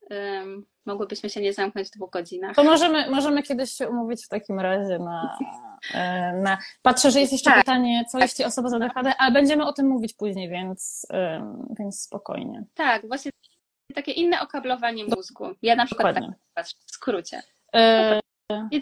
[0.09, 2.55] um, mogłybyśmy się nie zamknąć w dwóch godzinach.
[2.55, 5.37] To możemy, możemy kiedyś się umówić w takim razie na...
[5.93, 6.57] E, na...
[6.81, 7.59] Patrzę, że jest jeszcze tak.
[7.59, 11.07] pytanie, co jeśli osoba z ADHD, ale będziemy o tym mówić później, więc,
[11.79, 12.63] więc spokojnie.
[12.73, 13.31] Tak, właśnie
[13.93, 15.45] takie inne okablowanie mózgu.
[15.61, 16.37] Ja na przykład Dokładnie.
[16.53, 17.41] tak w skrócie.
[17.75, 18.19] E,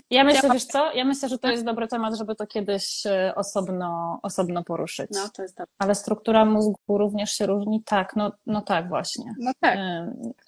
[0.10, 3.36] ja myślę, wiesz co, ja myślę, że to jest dobry temat, żeby to kiedyś e,
[3.36, 5.10] osobno, osobno poruszyć.
[5.12, 5.74] No, to jest dobre.
[5.80, 7.84] Ale struktura mózgu również się różni?
[7.86, 9.34] Tak, no, no tak właśnie.
[9.39, 9.80] No tak,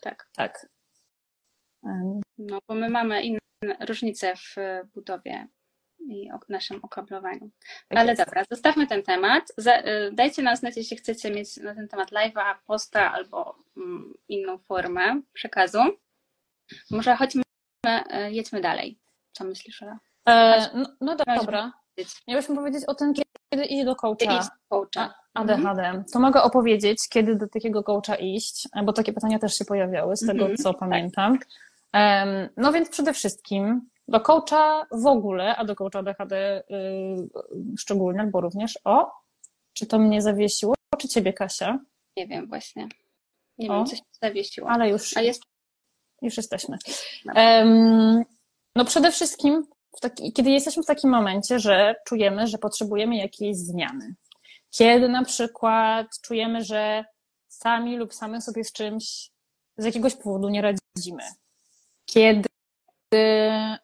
[0.02, 0.30] tak.
[0.36, 0.67] tak.
[2.38, 3.39] No, bo my mamy inne
[3.88, 4.56] różnice w
[4.93, 5.47] budowie
[6.10, 7.50] i o naszym okablowaniu.
[7.88, 8.26] Tak Ale jest.
[8.26, 9.44] dobra, zostawmy ten temat.
[9.60, 14.58] Y, dajcie nam znać, jeśli chcecie mieć na ten temat live'a, posta albo mm, inną
[14.58, 15.80] formę przekazu.
[16.92, 17.44] Może chodźmy,
[17.88, 19.00] y, jedźmy dalej.
[19.32, 20.00] Co myślisz, Ola?
[20.30, 21.72] E, no, no dobra.
[22.28, 25.13] Miałyśmy powiedzieć o tym, kiedy iść do coacha, iść do coacha.
[25.34, 25.84] ADHD.
[25.84, 26.04] Mhm.
[26.13, 30.28] To mogę opowiedzieć, kiedy do takiego coacha iść, bo takie pytania też się pojawiały, z
[30.28, 30.58] tego mhm.
[30.58, 31.39] co pamiętam.
[32.58, 38.42] No więc przede wszystkim do coacha w ogóle, a do coacha ADHD yy, szczególnie, bo
[38.42, 39.12] również o,
[39.74, 41.80] czy to mnie zawiesiło, czy ciebie, Kasia?
[42.18, 42.88] Nie wiem właśnie.
[43.58, 44.70] Nie o, wiem, co się zawiesiło.
[44.70, 45.44] Ale już, a jest...
[46.22, 46.78] już jesteśmy.
[47.36, 48.24] Um,
[48.76, 49.68] no przede wszystkim,
[50.02, 54.16] taki, kiedy jesteśmy w takim momencie, że czujemy, że potrzebujemy jakiejś zmiany.
[54.70, 57.06] Kiedy na przykład czujemy, że
[57.48, 59.32] sami lub same sobie z czymś
[59.78, 61.24] z jakiegoś powodu nie radzimy.
[62.06, 62.50] Kiedy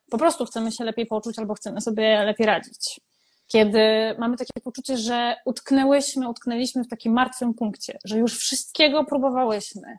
[0.10, 3.02] po prostu chcemy się lepiej poczuć albo chcemy sobie lepiej radzić.
[3.48, 3.80] Kiedy
[4.20, 9.98] mamy takie poczucie, że utknęłyśmy, utknęliśmy w takim martwym punkcie, że już wszystkiego próbowałyśmy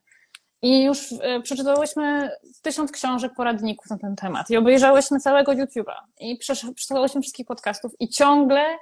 [0.62, 2.30] i już e, przeczytałyśmy
[2.62, 6.38] tysiąc książek, poradników na ten temat i obejrzałyśmy całego YouTube'a i
[6.76, 8.78] przesłuchałyśmy wszystkich podcastów i ciągle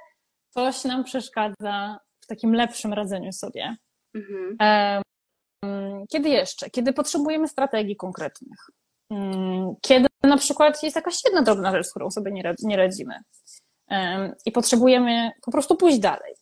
[0.49, 3.75] coś nam przeszkadza w takim lepszym radzeniu sobie.
[4.15, 4.57] Mhm.
[6.09, 6.69] Kiedy jeszcze?
[6.69, 8.69] Kiedy potrzebujemy strategii konkretnych.
[9.11, 13.15] Mm, kiedy na przykład jest jakaś jedna drobna rzecz, z którą sobie nie radzimy
[14.45, 16.33] i potrzebujemy po prostu pójść dalej.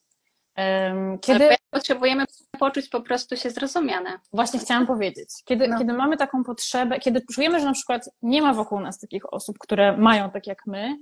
[1.21, 2.25] Kiedy potrzebujemy
[2.59, 4.19] poczuć po prostu się zrozumiane.
[4.33, 5.29] Właśnie chciałam powiedzieć.
[5.45, 5.77] Kiedy, no.
[5.79, 9.57] kiedy mamy taką potrzebę, kiedy czujemy, że na przykład nie ma wokół nas takich osób,
[9.59, 10.97] które mają tak jak my,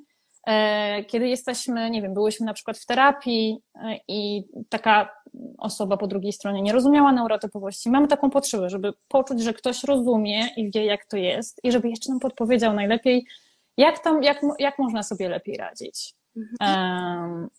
[1.07, 5.09] kiedy jesteśmy, nie wiem, byłyśmy na przykład w terapii e, i taka
[5.57, 7.89] osoba po drugiej stronie nie rozumiała neurotypowości.
[7.89, 11.89] Mamy taką potrzebę, żeby poczuć, że ktoś rozumie i wie, jak to jest, i żeby
[11.89, 13.27] jeszcze nam podpowiedział najlepiej,
[13.77, 16.13] jak, tam, jak, jak można sobie lepiej radzić.
[16.37, 17.49] Mhm.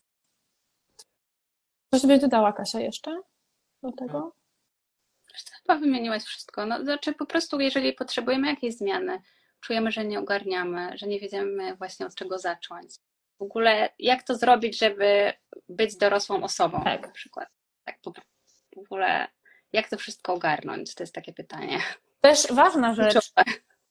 [1.94, 3.20] Coś byś dodała, Kasia, jeszcze
[3.82, 4.32] do tego?
[5.62, 6.66] Chyba wymieniłaś wszystko.
[6.66, 9.20] No, znaczy po prostu, jeżeli potrzebujemy jakiejś zmiany,
[9.60, 12.94] czujemy, że nie ogarniamy, że nie wiemy właśnie od czego zacząć,
[13.38, 15.32] w ogóle jak to zrobić, żeby
[15.68, 17.06] być dorosłą osobą Tak.
[17.06, 17.48] na przykład.
[17.84, 18.12] Tak po,
[18.76, 19.28] w ogóle
[19.72, 20.94] jak to wszystko ogarnąć?
[20.94, 21.78] To jest takie pytanie.
[22.20, 23.30] Też ważna rzecz.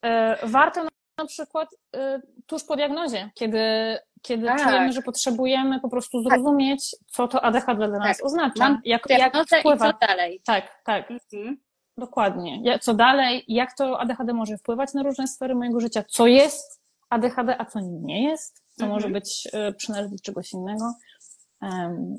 [0.05, 0.83] E, Warto
[1.17, 3.59] na, przykład e, tuż po diagnozie, kiedy,
[4.21, 4.63] kiedy Tak.
[4.63, 8.25] czujemy, że potrzebujemy po prostu zrozumieć, co to ADHD dla nas Tak.
[8.25, 8.53] oznacza.
[8.59, 9.93] Mam Jak, jak Diagnozę i wpływa.
[9.93, 10.41] co dalej?
[10.45, 11.57] Tak, tak, Mhm.
[11.97, 12.79] Dokładnie.
[12.81, 17.57] Co dalej, jak to ADHD może wpływać na różne sfery mojego życia, co jest ADHD,
[17.61, 18.91] a co nie jest, co Mhm.
[18.91, 20.93] może być e, przynależeć do czegoś innego.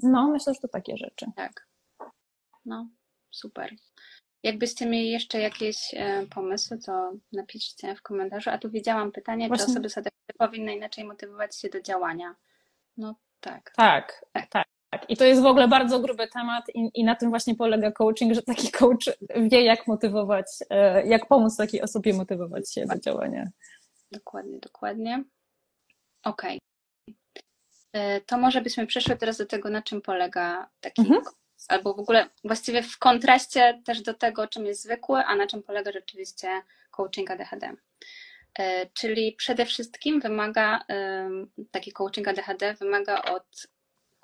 [0.03, 1.27] No, myślę, że to takie rzeczy.
[1.37, 1.67] Tak.
[2.65, 2.89] No,
[3.31, 3.75] super.
[4.43, 8.51] Jakbyście mieli jeszcze jakieś e, pomysły, to napiszcie w komentarzu.
[8.51, 12.35] A tu widziałam pytanie, Właśnie- czy osoby z ADHD powinny inaczej motywować się do działania.
[12.97, 13.73] No tak.
[13.77, 14.47] Tak, tak.
[14.51, 14.67] tak.
[15.09, 18.35] I to jest w ogóle bardzo gruby temat i, i na tym właśnie polega coaching,
[18.35, 19.05] że taki coach
[19.37, 23.49] wie, jak motywować, e, jak pomóc takiej osobie motywować się do działania.
[24.13, 25.25] Dokładnie, dokładnie.
[26.25, 26.59] Okej.
[27.93, 31.23] E, To może byśmy przeszły teraz do tego, na czym polega taki, Mhm.
[31.69, 35.63] albo w ogóle właściwie w kontraście też do tego, czym jest zwykły, a na czym
[35.63, 36.49] polega rzeczywiście
[36.91, 37.73] coaching ADHD.
[38.59, 40.85] E, Czyli przede wszystkim wymaga,
[41.71, 43.67] taki coaching ADHD wymaga od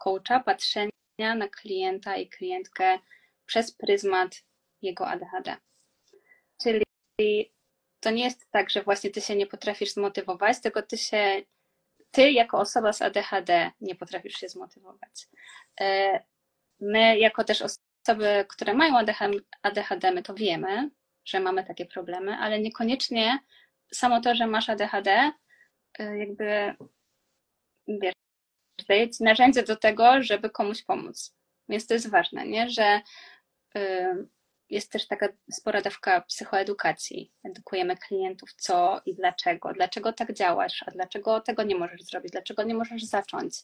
[0.05, 2.99] coacha patrzenia na klienta i klientkę
[3.47, 4.43] przez pryzmat
[4.83, 5.57] jego ADHD.
[6.63, 6.85] Czyli
[8.01, 11.43] to nie jest tak, że właśnie ty się nie potrafisz zmotywować, tylko ty się,
[12.11, 15.29] ty jako osoba z ADHD nie potrafisz się zmotywować.
[15.81, 16.21] E,
[16.81, 18.95] My jako też osoby, które mają
[19.63, 20.91] ADHD, my to wiemy,
[21.25, 23.39] że mamy takie problemy, ale niekoniecznie
[23.95, 25.33] samo to, że masz ADHD,
[25.99, 26.75] e, jakby
[27.89, 28.15] wiesz,
[28.85, 31.35] daje ci narzędzie do tego, żeby komuś pomóc.
[31.69, 32.71] Więc to jest ważne, nie?
[32.71, 33.01] że
[33.77, 34.29] y,
[34.71, 37.33] jest też taka spora dawka psychoedukacji.
[37.45, 39.73] Edukujemy klientów, co i dlaczego.
[39.73, 43.55] Dlaczego tak działasz, a dlaczego tego nie możesz zrobić, dlaczego nie możesz zacząć.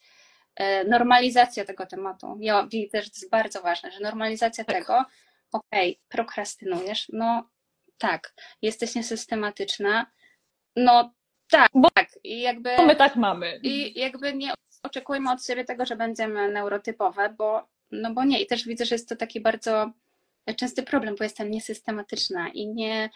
[0.61, 2.37] Y, Normalizacja tego tematu.
[2.41, 5.05] Ja widzę, że to jest bardzo ważne, że normalizacja tego,
[5.53, 7.51] okej, prokrastynujesz, no
[7.99, 10.07] tak, jesteś niesystematyczna,
[10.77, 11.15] no
[11.51, 12.09] tak, Bo- tak.
[12.25, 13.61] I jakby my tak mamy.
[13.63, 18.43] i jakby nie oczekujmy od siebie tego, że będziemy neurotypowe, bo, no bo nie.
[18.43, 19.91] I też widzę, że jest to taki bardzo
[20.57, 23.11] częsty problem, bo jestem niesystematyczna i nie,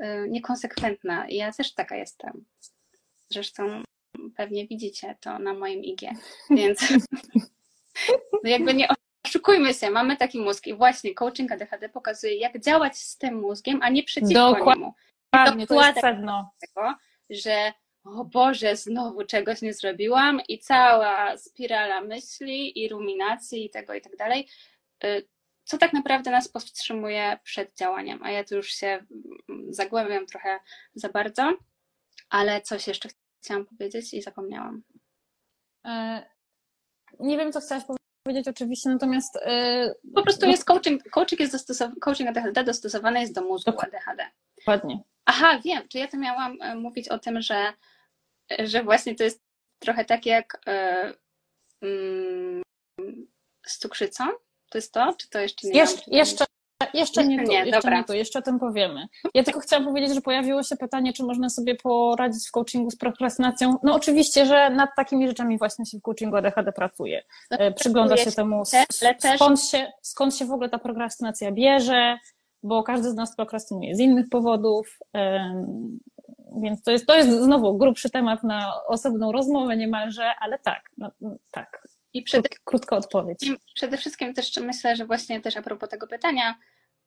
[0.00, 1.26] y, niekonsekwentna.
[1.28, 2.44] Ja też taka jestem.
[3.28, 3.82] Zresztą
[4.36, 6.00] pewnie widzicie to na moim IG.
[6.50, 6.80] Więc
[8.44, 8.88] no jakby nie
[9.26, 13.78] oszukujmy się, mamy taki mózg i właśnie coaching ADHD pokazuje, jak działać z tym mózgiem,
[13.82, 14.82] a nie przeciwko Dokładnie.
[14.82, 14.94] niemu
[15.32, 16.50] Dokładnie, to jest sedno.
[16.60, 16.94] tego,
[17.30, 17.72] że
[18.16, 24.00] o Boże, znowu czegoś nie zrobiłam i cała spirala myśli i ruminacji i tego i
[24.00, 24.48] tak dalej,
[25.04, 25.28] y,
[25.64, 28.22] co tak naprawdę nas powstrzymuje przed działaniem.
[28.22, 30.60] A ja tu już się mm, zagłębiam trochę
[30.94, 31.52] za bardzo,
[32.30, 33.08] ale coś jeszcze
[33.42, 34.82] chciałam powiedzieć i zapomniałam.
[35.86, 36.22] E,
[37.20, 37.84] Nie wiem, co chciałaś
[38.22, 40.50] powiedzieć oczywiście, natomiast e, Po prostu No.
[40.52, 44.24] jest coaching, coaching jest dostosowany, coaching ADHD dostosowany jest do mózgu ADHD.
[44.58, 45.00] dokładnie.
[45.24, 47.72] Aha, wiem, czy ja to miałam e, mówić o tym, że,
[48.64, 49.42] że właśnie to jest
[49.78, 51.14] trochę tak jak e,
[51.82, 52.62] mm,
[53.66, 54.24] z cukrzycą?
[54.70, 55.14] To jest to?
[55.18, 55.72] Czy to jeszcze nie?
[55.74, 55.80] Mam?
[55.80, 56.44] jeszcze, jeszcze
[56.80, 57.98] nie, Jeszcze tu, nie, jeszcze dobra.
[57.98, 59.06] nie tu, jeszcze o tym powiemy.
[59.34, 62.96] Ja tylko chciałam powiedzieć, że pojawiło się pytanie, czy można sobie poradzić w coachingu z
[62.96, 63.76] prokrastynacją.
[63.82, 67.22] No oczywiście, że nad takimi rzeczami właśnie się w coachingu ADHD pracuje.
[67.50, 68.62] E, Przygląda się temu,
[69.36, 72.18] skąd się, skąd się w ogóle ta prokrastynacja bierze,
[72.62, 74.98] bo każdy z nas prokrastynuje z innych powodów.
[76.62, 81.10] Więc to jest, to jest znowu grubszy temat na osobną rozmowę niemalże, ale tak, no,
[81.50, 81.82] tak.
[82.12, 83.50] I przede, Krót, krótka odpowiedź.
[83.74, 86.58] Przede wszystkim też myślę, że właśnie też a propos tego pytania,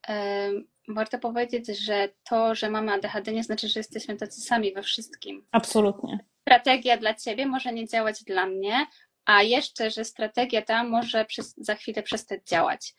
[0.08, 4.84] em, warto powiedzieć, że to, że mamy ADHD nie znaczy, że jesteśmy tacy sami we
[4.84, 5.46] wszystkim.
[5.52, 6.20] Absolutnie.
[6.42, 8.86] strategia dla ciebie może nie działać dla mnie,
[9.26, 12.96] a jeszcze, że strategia ta może przez, za chwilę przestać działać.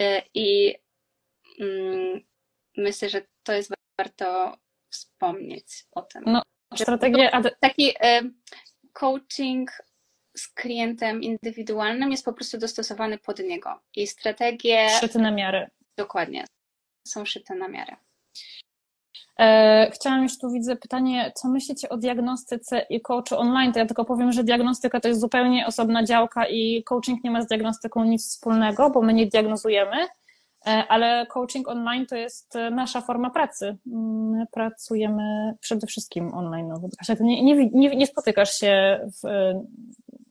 [0.00, 0.04] Y,
[0.34, 0.74] I
[1.60, 2.20] mm,
[2.76, 4.56] myślę, że to jest warto
[4.94, 6.22] wspomnieć o tym.
[6.26, 6.42] No,
[6.76, 7.50] Strategie AD...
[7.60, 7.94] Taki y,
[8.92, 9.70] coaching
[10.36, 13.80] z klientem indywidualnym jest po prostu dostosowany pod niego.
[13.96, 15.70] I strategie szyty na miarę.
[15.98, 16.44] dokładnie
[17.08, 17.96] są szyte na miarę.
[19.40, 23.72] E, chciałam już tu widzę pytanie, co myślicie o diagnostyce i coachu online?
[23.72, 27.42] To ja tylko powiem, że diagnostyka to jest zupełnie osobna działka i coaching nie ma
[27.42, 30.08] z diagnostyką nic wspólnego, bo my nie diagnozujemy, e,
[30.64, 33.76] ale coaching online to jest e, nasza forma pracy.
[33.86, 36.68] My pracujemy przede wszystkim online.
[36.68, 39.64] No, ty nie, nie, nie, nie spotykasz się w e,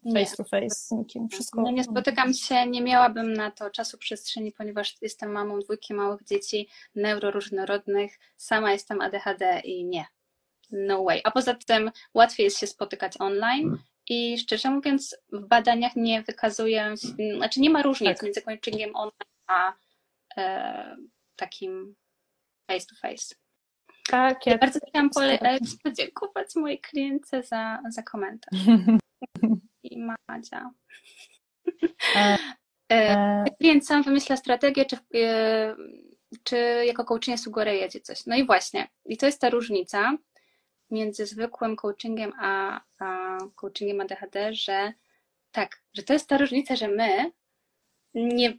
[0.04, 0.24] Nie.
[0.24, 1.28] face to face z nikim.
[1.28, 1.62] Wszystko.
[1.62, 6.24] No nie spotykam się, nie miałabym na to czasu przestrzeni, ponieważ jestem mamą dwójki małych
[6.24, 10.04] dzieci, neuroróżnorodnych, sama jestem ADHD i nie.
[10.72, 11.20] No way.
[11.24, 16.96] A poza tym łatwiej jest się spotykać online i szczerze mówiąc w badaniach nie wykazują
[16.96, 18.22] się, znaczy nie ma różnic tak.
[18.22, 19.72] między coachingiem online a
[20.38, 20.96] e,
[21.36, 21.94] takim
[22.70, 23.34] face to face.
[24.08, 28.60] Tak, ja bardzo chciałam pole- podziękować mojej klientce za, za komentarz.
[29.82, 30.70] I Madzia.
[32.16, 32.38] E,
[32.92, 35.76] e, e, klient sam wymyśla strategię, czy, e,
[36.42, 38.26] czy jako coaching sugerujecie coś.
[38.26, 40.16] No i właśnie, i to jest ta różnica
[40.90, 44.92] między zwykłym coachingiem a, a coachingiem ADHD, że
[45.50, 47.32] tak, że to jest ta różnica, że my
[48.14, 48.52] nie,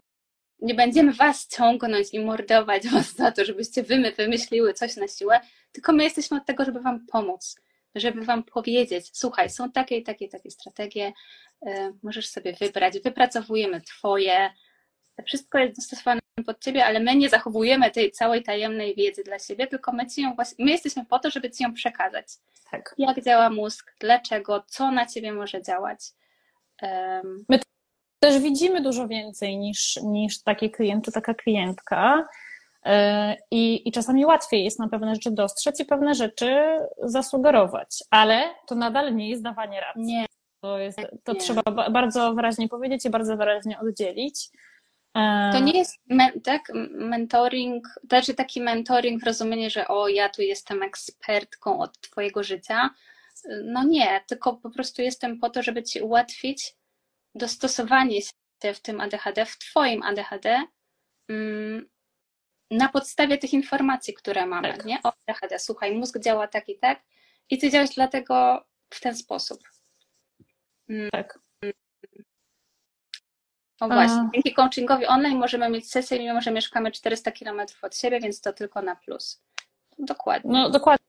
[0.66, 5.40] nie będziemy was ciągnąć i mordować was za to, żebyście wy wymyśliły coś na siłę,
[5.72, 7.56] tylko my jesteśmy od tego, żeby wam pomóc,
[7.96, 11.14] żeby wam powiedzieć, słuchaj, są takie i takie, takie strategie,
[11.62, 11.72] yy,
[12.04, 14.50] możesz sobie wybrać, wypracowujemy twoje,
[15.26, 19.68] wszystko jest dostosowane pod ciebie, ale my nie zachowujemy tej całej tajemnej wiedzy dla siebie,
[19.68, 22.28] tylko my ci ją właśnie, my jesteśmy po to, żeby ci ją przekazać.
[22.72, 22.96] Tak.
[22.98, 26.00] Jak działa mózg, dlaczego, co na ciebie może działać.
[26.82, 27.60] Um, my
[28.26, 32.28] też widzimy dużo więcej niż, niż taki klient czy taka klientka.
[32.86, 38.44] E, I, I czasami łatwiej jest na pewne rzeczy dostrzec i pewne rzeczy zasugerować, ale
[38.68, 39.96] to nadal nie jest dawanie rad.
[39.96, 40.26] Nie.
[40.62, 41.40] To, jest, to nie.
[41.40, 41.62] trzeba
[41.92, 44.50] bardzo wyraźnie powiedzieć i bardzo wyraźnie oddzielić.
[45.18, 46.62] E, to nie jest men, tak,
[46.92, 52.44] mentoring, to znaczy taki mentoring w rozumieniu, że o, ja tu jestem ekspertką od Twojego
[52.44, 52.90] życia.
[53.64, 56.76] No nie, tylko po prostu jestem po to, żeby Ci ułatwić
[57.36, 60.64] dostosowanie się w tym ADHD, w Twoim ADHD,
[61.30, 61.90] mm,
[62.72, 64.86] na podstawie tych informacji, które mamy, tak.
[64.86, 65.00] nie?
[65.04, 67.02] O ADHD, słuchaj, mózg działa tak i tak
[67.50, 69.60] i Ty działasz dlatego w ten sposób.
[70.90, 71.10] Mm.
[71.12, 71.40] Tak.
[73.80, 74.30] O właśnie, A...
[74.34, 78.54] dzięki coachingowi online możemy mieć sesję, mimo że mieszkamy 400 km od siebie, więc to
[78.54, 79.42] tylko na plus.
[80.00, 80.52] Dokładnie.
[80.52, 81.06] No dokładnie.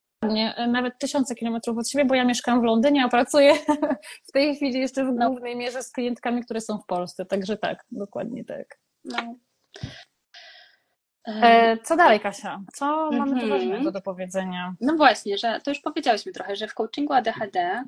[0.68, 3.54] Nawet tysiące kilometrów od siebie, bo ja mieszkam w Londynie, a pracuję
[4.28, 5.30] w tej chwili jeszcze w no.
[5.30, 7.26] głównej mierze z klientkami, które są w Polsce.
[7.26, 8.78] Także tak, dokładnie tak.
[9.04, 9.34] No.
[11.26, 12.62] E, co dalej, Kasia?
[12.74, 13.50] Co mamy mhm.
[13.50, 14.74] ważnego do powiedzenia?
[14.80, 17.84] No właśnie, że to już powiedziałyśmy trochę, że w coachingu ADHD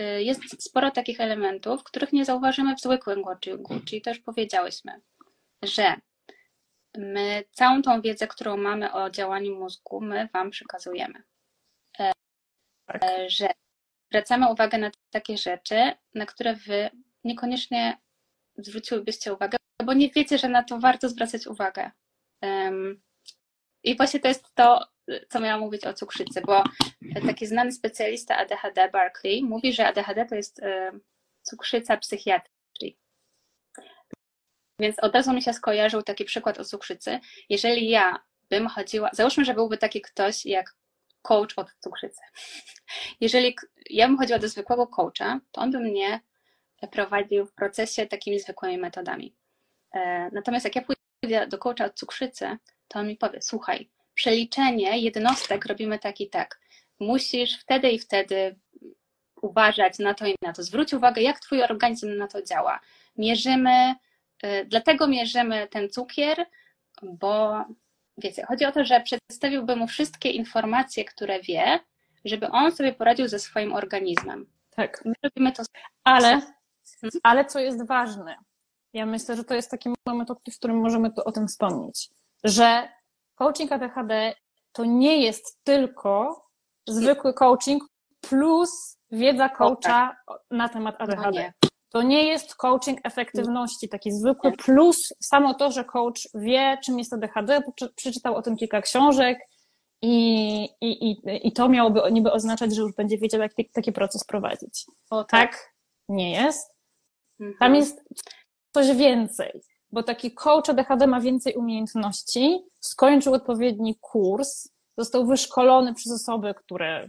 [0.00, 5.00] Y, jest sporo takich elementów, których nie zauważymy w zwykłym coachingu, czyli też powiedziałyśmy,
[5.62, 5.94] że
[6.98, 11.22] my całą tą wiedzę, którą mamy o działaniu mózgu, my Wam przekazujemy.
[12.86, 13.04] Tak.
[13.04, 13.48] E, że
[14.10, 16.90] zwracamy uwagę na takie rzeczy, na które Wy
[17.24, 17.98] niekoniecznie
[18.58, 21.90] zwróciłybyście uwagę, bo nie wiecie, że na to warto zwracać uwagę.
[23.84, 24.86] I właśnie to jest to,
[25.28, 26.64] co miałam mówić o cukrzycy, bo
[27.26, 30.92] taki znany specjalista ADHD Barkley mówi, że ADHD to jest e,
[31.42, 32.98] cukrzyca psychiatrii.
[34.80, 37.20] Więc od razu mi się skojarzył taki przykład o cukrzycy.
[37.48, 40.76] Jeżeli ja bym chodziła, załóżmy, że byłby taki ktoś jak
[41.28, 42.20] coach od cukrzycy.
[43.20, 43.56] Jeżeli
[43.90, 46.20] ja bym chodziła do zwykłego coacha, to on by mnie
[46.90, 49.34] prowadził w procesie takimi zwykłymi metodami.
[49.94, 52.56] E, natomiast jak ja pójdę do coacha od cukrzycy,
[52.88, 56.60] to on mi powie, słuchaj, przeliczenie jednostek robimy tak i tak.
[57.00, 58.56] Musisz wtedy i wtedy
[59.42, 60.62] uważać na to i na to.
[60.62, 62.80] Zwróć uwagę, jak Twój organizm na to działa.
[63.16, 63.94] Mierzymy,
[64.44, 66.46] y, dlatego mierzymy ten cukier,
[67.02, 67.64] bo
[68.18, 71.80] wiecie, chodzi o to, że przedstawiłby mu wszystkie informacje, które wie,
[72.24, 74.46] żeby on sobie poradził ze swoim organizmem.
[74.70, 75.04] Tak.
[75.04, 75.62] My robimy to.
[76.04, 76.52] Ale, mhm.
[77.22, 78.36] ale co jest ważne,
[78.92, 82.10] ja myślę, że to jest taki moment, w którym możemy tu o tym wspomnieć,
[82.44, 82.88] że
[83.34, 84.34] coaching ADHD
[84.72, 86.42] to nie jest tylko
[86.86, 87.82] zwykły coaching
[88.20, 90.16] plus wiedza coacha
[90.50, 91.52] na temat ADHD.
[91.62, 96.98] No to nie jest coaching efektywności, taki zwykły plus samo to, że coach wie, czym
[96.98, 97.62] jest ADHD,
[97.96, 99.38] przeczytał o tym kilka książek
[100.02, 104.24] i, i, i, i to miałoby niby oznaczać, że już będzie wiedział, jak taki proces
[104.24, 104.86] prowadzić.
[105.10, 105.52] O, tak.
[105.52, 105.72] tak
[106.08, 106.74] nie jest.
[107.38, 107.74] Tam mhm.
[107.74, 108.04] jest
[108.72, 109.60] coś więcej
[109.92, 114.68] bo taki coach ADHD ma więcej umiejętności, skończył odpowiedni kurs,
[114.98, 117.08] został wyszkolony przez osoby, które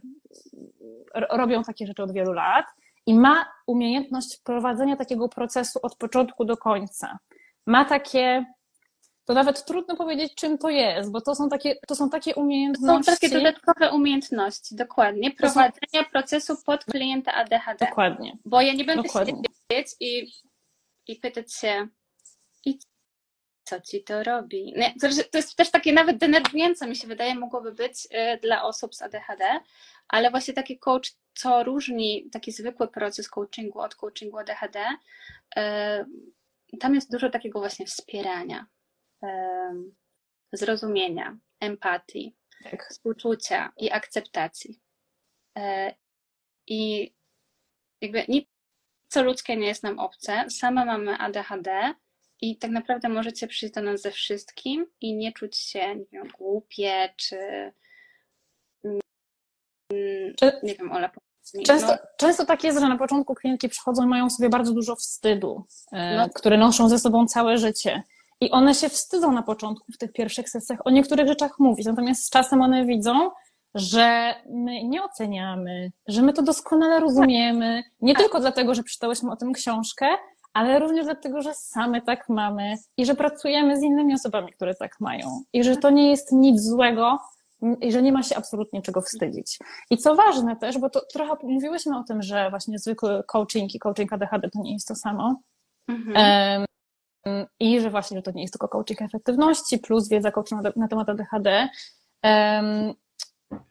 [1.29, 2.65] robią takie rzeczy od wielu lat
[3.07, 7.19] i ma umiejętność prowadzenia takiego procesu od początku do końca.
[7.65, 8.45] Ma takie,
[9.25, 13.05] to nawet trudno powiedzieć, czym to jest, bo to są takie, to są takie umiejętności.
[13.05, 15.31] To są takie dodatkowe umiejętności, dokładnie.
[15.31, 16.05] Prowadzenia są...
[16.11, 17.85] procesu pod klienta ADHD.
[17.85, 18.37] Dokładnie.
[18.45, 19.41] Bo ja nie będę dokładnie.
[19.71, 20.31] siedzieć i,
[21.07, 21.87] i pytać się,
[22.65, 22.79] i
[23.63, 24.73] co ci to robi?
[25.31, 29.01] To jest też takie nawet denerwujące, mi się wydaje, mogłoby być y, dla osób z
[29.01, 29.59] ADHD,
[30.07, 34.85] ale właśnie taki coach, co różni taki zwykły proces coachingu od coachingu ADHD,
[35.57, 38.65] y, tam jest dużo takiego właśnie wspierania,
[39.23, 39.27] y,
[40.53, 42.87] zrozumienia, empatii, tak.
[42.89, 44.79] współczucia i akceptacji.
[46.67, 47.13] I
[48.01, 48.41] jakby nie
[49.07, 50.49] co ludzkie nie jest nam obce.
[50.49, 51.93] Same mamy ADHD
[52.41, 56.27] i tak naprawdę możecie przyjść do nas ze wszystkim i nie czuć się, nie wiem,
[56.27, 57.71] głupie, czy
[60.39, 61.11] Czy- nie wiem, Ola.
[61.65, 64.95] Często, No, często tak jest, że na początku klientki przychodzą i mają sobie bardzo dużo
[64.95, 66.29] wstydu, e, No.
[66.35, 68.03] które noszą ze sobą całe życie.
[68.41, 71.85] I one się wstydzą na początku, w tych pierwszych sesjach, o niektórych rzeczach mówić.
[71.85, 73.29] Natomiast z czasem one widzą,
[73.75, 77.83] że my nie oceniamy, że my to doskonale rozumiemy.
[78.01, 78.23] Nie Tak.
[78.23, 80.05] tylko dlatego, że przeczytałyśmy o tym książkę,
[80.53, 84.91] ale również dlatego, że same tak mamy i że pracujemy z innymi osobami, które tak
[84.99, 85.41] mają.
[85.53, 87.19] I że to nie jest nic złego
[87.81, 89.59] i że nie ma się absolutnie czego wstydzić.
[89.89, 93.79] I co ważne też, bo to trochę mówiłyśmy o tym, że właśnie zwykły coaching i
[93.79, 95.41] coaching ADHD to nie jest to samo.
[95.89, 96.15] mhm.
[97.25, 100.71] Em, I że właśnie, że to nie jest tylko coaching efektywności plus wiedza coaching na,
[100.75, 101.69] na temat ADHD.
[102.21, 102.93] Em,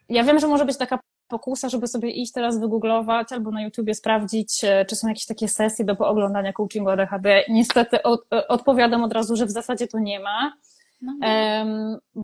[0.09, 3.95] Ja wiem, że może być taka pokusa, żeby sobie iść teraz wygooglować albo na YouTubie
[3.95, 7.43] sprawdzić, e, czy są jakieś takie sesje do pooglądania coachingu ADHD.
[7.49, 10.53] Niestety od, e, odpowiadam od razu, że w zasadzie to nie ma.
[11.01, 11.13] No,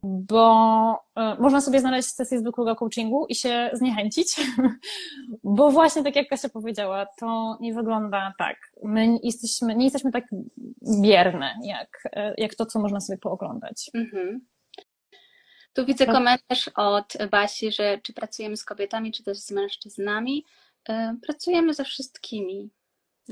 [0.02, 4.36] bo e, można sobie znaleźć sesję zwykłego coachingu i się zniechęcić,
[5.44, 8.58] bo właśnie tak jak Kasia powiedziała, to nie wygląda tak.
[8.84, 10.26] My jesteśmy, nie jesteśmy tak
[11.02, 13.90] bierne, jak, e, jak to, co można sobie pooglądać.
[13.94, 14.46] Mhm.
[15.74, 20.46] Tu widzę komentarz od Basi, że czy pracujemy z kobietami, czy też z mężczyznami.
[20.90, 22.70] E, Pracujemy ze wszystkimi.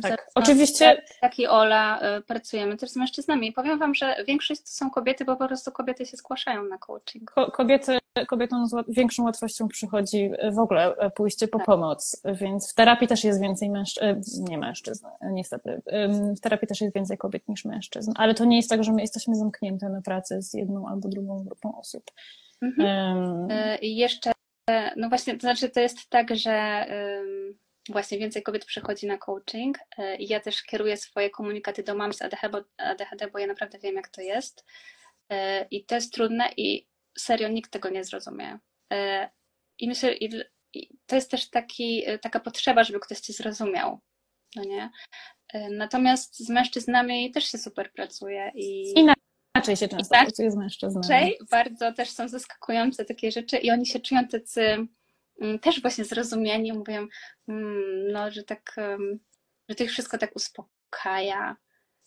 [0.01, 3.47] Tak, oczywiście- Jak i Ola, e, pracujemy też z mężczyznami.
[3.47, 6.77] I powiem Wam, że większość to są kobiety, bo po prostu kobiety się zgłaszają na
[6.77, 7.31] coaching.
[7.31, 11.65] Ko- Kobiety, kobietom z łat- większą łatwością przychodzi w ogóle e, pójście po Tak.
[11.65, 15.81] pomoc, więc w terapii też jest więcej mężczyzn, nie mężczyzn, niestety.
[16.37, 19.01] W terapii też jest więcej kobiet niż mężczyzn, ale to nie jest tak, że my
[19.01, 22.11] jesteśmy zamknięte na pracę z jedną albo drugą grupą osób.
[22.61, 23.47] Mhm.
[23.51, 24.31] E, I jeszcze,
[24.97, 26.85] no właśnie, to znaczy to jest tak, że
[27.91, 32.13] właśnie więcej kobiet przychodzi na coaching e, i ja też kieruję swoje komunikaty do mam
[32.13, 34.65] z ADHD, bo, ja naprawdę wiem, jak to jest.
[35.29, 36.87] E, I to jest trudne i
[37.17, 38.59] serio nikt tego nie zrozumie.
[38.93, 39.29] E,
[39.79, 40.29] I myślę, i,
[41.05, 43.99] to jest też taki, taka potrzeba, żeby ktoś cię zrozumiał.
[44.55, 44.89] No nie?
[45.69, 48.93] Natomiast z mężczyznami też się super pracuje i.
[49.55, 50.25] Inaczej się często tak?
[50.25, 51.07] pracuje z mężczyznami.
[51.09, 54.87] Raczej bardzo też są zaskakujące takie rzeczy i oni się czują tacy
[55.61, 57.07] też właśnie zrozumieni, mówią,
[57.47, 58.75] mm, no, że tak,
[59.69, 61.57] że to ich wszystko tak uspokaja.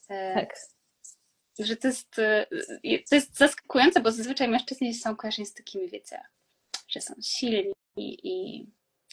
[0.08, 0.54] e, Tak.
[1.58, 2.46] Że to jest, e,
[3.10, 6.20] to jest zaskakujące, bo zazwyczaj mężczyźni są kojarzeni z takimi, wiecie,
[6.88, 8.58] że są silni i,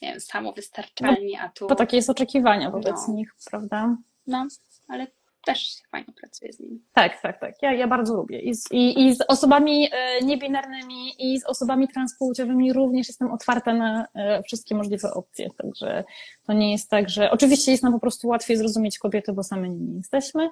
[0.01, 3.13] nie wiem, samowystarczalni, a tu, Bo takie jest oczekiwania wobec No.
[3.13, 3.97] nich, prawda?
[4.27, 4.47] no,
[4.87, 5.07] ale
[5.45, 6.81] też się fajnie pracuje z nimi.
[6.93, 7.55] Tak, tak, tak.
[7.61, 8.39] Ja, ja bardzo lubię.
[8.39, 13.73] I z, i, I z osobami e, niebinarnymi, i z osobami transpłciowymi również jestem otwarta
[13.73, 15.49] na e, wszystkie możliwe opcje.
[15.57, 16.03] Także
[16.47, 17.31] to nie jest tak, że.
[17.31, 20.49] Oczywiście jest nam po prostu łatwiej zrozumieć kobiety, bo same nimi jesteśmy,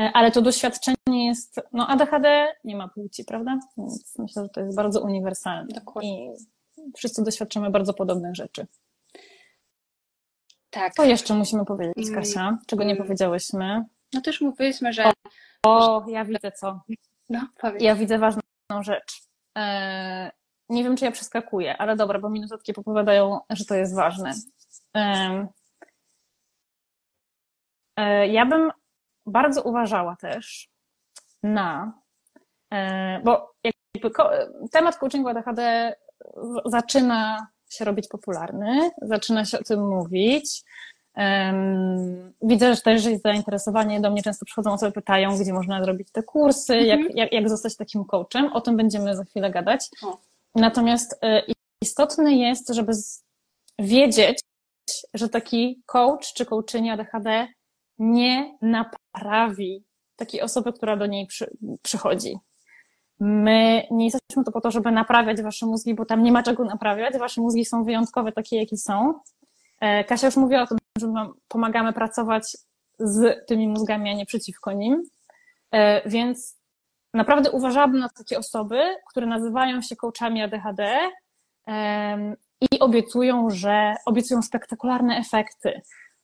[0.00, 1.60] e, ale to doświadczenie jest.
[1.72, 3.58] No, ADHD nie ma płci, prawda?
[3.78, 5.74] Więc myślę, że to jest bardzo uniwersalne.
[5.74, 6.26] Dokładnie.
[6.26, 6.36] I
[6.96, 8.66] wszyscy doświadczamy bardzo podobnych rzeczy.
[10.70, 10.94] Tak.
[10.94, 12.14] Co jeszcze musimy powiedzieć, Mm.
[12.14, 12.58] Kasia?
[12.66, 13.02] Czego nie Mm.
[13.04, 13.84] powiedziałyśmy?
[14.14, 15.12] No już mówiliśmy, że.
[15.66, 16.80] O, ja widzę co.
[17.28, 17.82] No, powiedz.
[17.82, 18.42] Ja widzę ważną
[18.80, 19.22] rzecz.
[19.58, 20.30] E,
[20.68, 24.34] nie wiem, czy ja przeskakuję, ale dobra, bo mi notatki popowiadają, że to jest ważne.
[27.96, 28.70] E, ja bym
[29.26, 30.68] bardzo uważała też
[31.42, 31.92] na,
[32.72, 34.10] e, bo jakby
[34.72, 35.94] temat coachingu ADHD
[36.64, 40.62] zaczyna się robić popularny, zaczyna się o tym mówić.
[42.42, 44.00] Widzę że też, że jest zainteresowanie.
[44.00, 47.00] Do mnie często przychodzą osoby, pytają, gdzie można zrobić te kursy, Mhm.
[47.00, 48.52] jak, jak, jak zostać takim coachem.
[48.52, 49.88] O tym będziemy za chwilę gadać.
[50.02, 50.18] O.
[50.54, 51.42] Natomiast e,
[51.82, 52.92] istotne jest, żeby
[53.78, 54.40] wiedzieć,
[55.14, 57.48] że taki coach czy coachini ADHD
[57.98, 59.84] nie naprawi
[60.16, 61.50] takiej osoby, która do niej przy,
[61.82, 62.38] przychodzi.
[63.20, 66.64] My nie jesteśmy tu po to, żeby naprawiać wasze mózgi, bo tam nie ma czego
[66.64, 67.18] naprawiać.
[67.18, 69.14] Wasze mózgi są wyjątkowe, takie jakie są.
[69.80, 72.56] E, Kasia już mówiła o tym, że wam pomagamy pracować
[72.98, 75.02] z tymi mózgami, a nie przeciwko nim.
[75.72, 76.60] E, Więc
[77.14, 80.98] naprawdę uważałabym na takie osoby, które nazywają się coachami ADHD
[82.72, 85.80] i obiecują, że obiecują spektakularne efekty.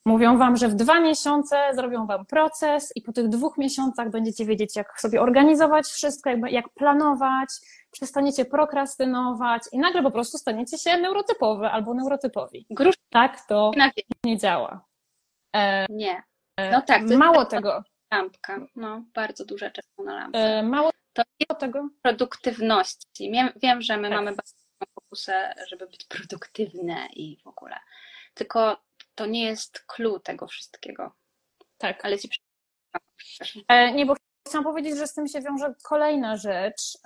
[0.07, 4.45] Mówią wam, że w dwa miesiące zrobią wam proces i po tych dwóch miesiącach będziecie
[4.45, 7.49] wiedzieć, jak sobie organizować wszystko, jak planować,
[7.97, 12.67] przestaniecie prokrastynować i nagle po prostu staniecie się neurotypowy albo neurotypowi.
[12.71, 13.71] Grusz Tak to
[14.25, 14.85] nie działa.
[15.57, 16.23] E, Nie.
[16.73, 17.83] No tak, mało tego,
[18.13, 18.67] lampka.
[18.77, 20.39] No, bardzo duża czerwona lampka.
[20.39, 23.31] e, mało To jest tego, produktywności.
[23.31, 24.19] Wiem, wiem że my Tak.
[24.19, 24.53] mamy bardzo
[24.95, 27.77] fokusę, żeby być produktywne i w ogóle.
[28.35, 28.77] Tylko
[29.15, 31.13] to nie jest clue tego wszystkiego.
[31.79, 32.05] Tak.
[32.05, 32.29] Ale ci
[33.69, 34.15] e, Nie, bo
[34.47, 36.99] chciałam powiedzieć, że z tym się wiąże kolejna rzecz,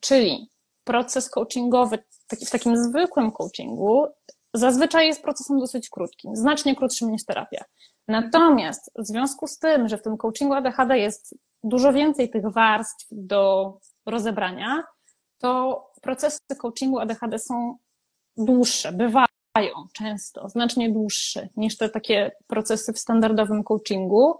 [0.00, 0.50] czyli
[0.84, 1.98] proces coachingowy
[2.46, 4.06] w takim zwykłym coachingu
[4.54, 7.64] zazwyczaj jest procesem dosyć krótkim, znacznie krótszym niż terapia.
[8.08, 13.06] Natomiast w związku z tym, że w tym coachingu ADHD jest dużo więcej tych warstw
[13.10, 13.74] do
[14.06, 14.84] rozebrania,
[15.38, 17.76] to procesy coachingu ADHD są
[18.36, 19.26] dłuższe, bywają
[19.92, 24.38] często, znacznie dłuższe niż te takie procesy w standardowym coachingu.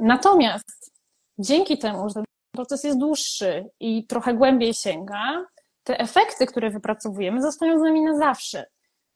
[0.00, 0.92] Natomiast
[1.38, 2.24] dzięki temu, że ten
[2.54, 5.44] proces jest dłuższy i trochę głębiej sięga,
[5.84, 8.66] te efekty, które wypracowujemy, zostają z nami na zawsze.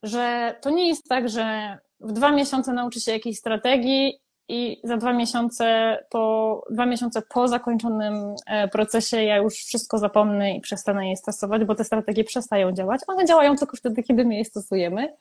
[0.03, 4.97] Że to nie jest tak, że w dwa miesiące nauczy się jakiejś strategii i za
[4.97, 11.09] dwa miesiące po, dwa miesiące po zakończonym e, procesie ja już wszystko zapomnę i przestanę
[11.11, 13.01] je stosować, bo te strategie przestają działać.
[13.07, 15.17] One działają tylko wtedy, kiedy my je stosujemy.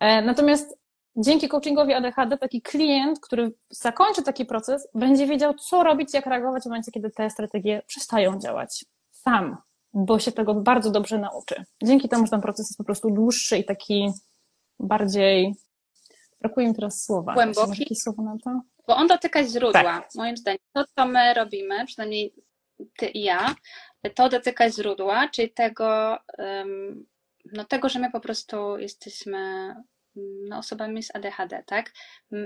[0.00, 0.78] E, natomiast
[1.16, 6.62] dzięki coachingowi ADHD taki klient, który zakończy taki proces, będzie wiedział, co robić, jak reagować
[6.62, 8.84] w momencie, kiedy te strategie przestają działać.
[9.10, 9.56] Sam,
[9.94, 11.64] bo się tego bardzo dobrze nauczy.
[11.82, 14.12] Dzięki temu, że ten proces jest po prostu dłuższy i taki
[14.80, 15.54] bardziej
[16.40, 17.34] Brakuje mi teraz słowa.
[17.34, 17.96] Głęboki.
[17.96, 18.60] Słowo na to?
[18.86, 20.08] Bo on dotyka źródła, tak.
[20.14, 20.58] moim zdaniem.
[20.72, 22.34] To, co my robimy, przynajmniej
[22.96, 23.54] ty i ja,
[24.14, 26.18] to dotyka źródła, czyli tego,
[27.52, 29.74] no tego, że my po prostu jesteśmy
[30.48, 31.92] no, osobami z ADHD, tak?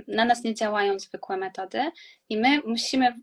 [0.08, 1.90] Na nas nie działają zwykłe metody
[2.28, 3.16] i my musimy,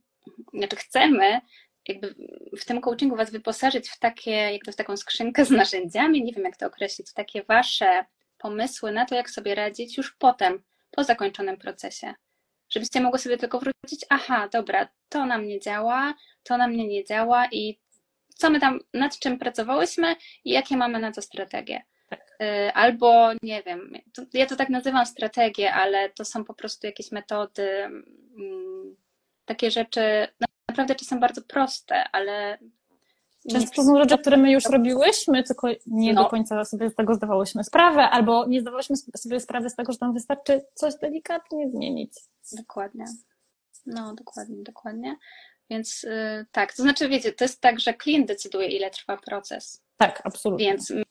[0.53, 1.41] znaczy chcemy
[1.87, 2.15] jakby
[2.59, 6.43] w tym coachingu Was wyposażyć w takie, jakby w taką skrzynkę z narzędziami, nie wiem
[6.43, 8.05] jak to określić, w takie Wasze
[8.37, 12.13] pomysły na to, jak sobie radzić już potem, po zakończonym procesie.
[12.69, 17.47] Żebyście mogli sobie tylko wrócić, aha, dobra, to nam nie działa, to nam nie działa
[17.51, 17.79] i
[18.35, 21.81] co my tam, nad czym pracowałyśmy i jakie mamy na to strategie.
[22.41, 23.93] Y, albo nie wiem,
[24.33, 27.69] ja to tak nazywam strategie, ale to są po prostu jakieś metody,
[28.37, 28.95] mm,
[29.45, 30.27] takie rzeczy
[30.69, 32.57] naprawdę czasem bardzo proste, ale
[33.51, 36.23] Często to są rzeczy, które my już robiłyśmy, tylko nie no.
[36.23, 39.97] do końca sobie z tego zdawałyśmy sprawę, albo nie zdawałyśmy sobie sprawy z tego, że
[39.97, 42.13] tam wystarczy coś delikatnie zmienić.
[42.57, 43.05] Dokładnie.
[43.85, 45.15] No, dokładnie, dokładnie.
[45.69, 49.83] Więc yy, tak, to znaczy, wiecie, to jest tak, że klient decyduje, ile trwa proces.
[49.97, 50.65] Tak, absolutnie.
[50.65, 51.03] Więc my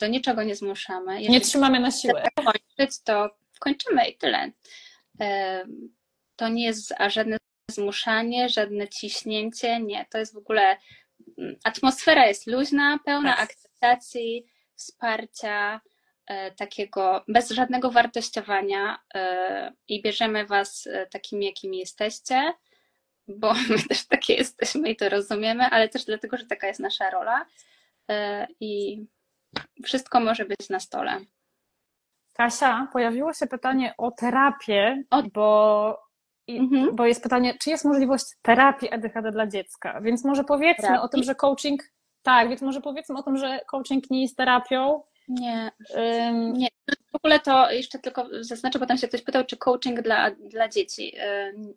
[0.00, 1.14] do niczego nie zmuszamy.
[1.14, 2.22] Jeżeli nie trzymamy na siłę.
[2.34, 4.50] kończyć, to kończymy i tyle.
[6.36, 7.36] To nie jest żadne
[7.70, 10.06] zmuszanie, żadne ciśnięcie, nie.
[10.10, 10.76] To jest w ogóle
[11.64, 13.40] atmosfera jest luźna, pełna tak.
[13.40, 15.80] akceptacji, wsparcia,
[16.26, 22.52] e, takiego bez żadnego wartościowania e, i bierzemy Was e, takimi, jakimi jesteście,
[23.28, 27.10] bo my też takie jesteśmy i to rozumiemy, ale też dlatego, że taka jest nasza
[27.10, 27.46] rola
[28.60, 29.04] i
[29.84, 31.20] wszystko może być na stole.
[32.34, 36.08] Kasia, pojawiło się pytanie o terapię, bo
[36.48, 36.96] i, mhm.
[36.96, 40.00] Bo jest pytanie, czy jest możliwość terapii ADHD dla dziecka?
[40.00, 41.04] Więc może powiedzmy terapii?
[41.04, 41.82] o tym, że coaching,
[42.22, 45.02] tak, więc może powiedzmy o tym, że coaching nie jest terapią.
[45.28, 45.70] Nie.
[45.96, 46.68] Um, nie.
[47.12, 50.68] W ogóle to jeszcze tylko zaznaczę, bo tam się ktoś pytał, czy coaching dla, dla
[50.68, 51.16] dzieci.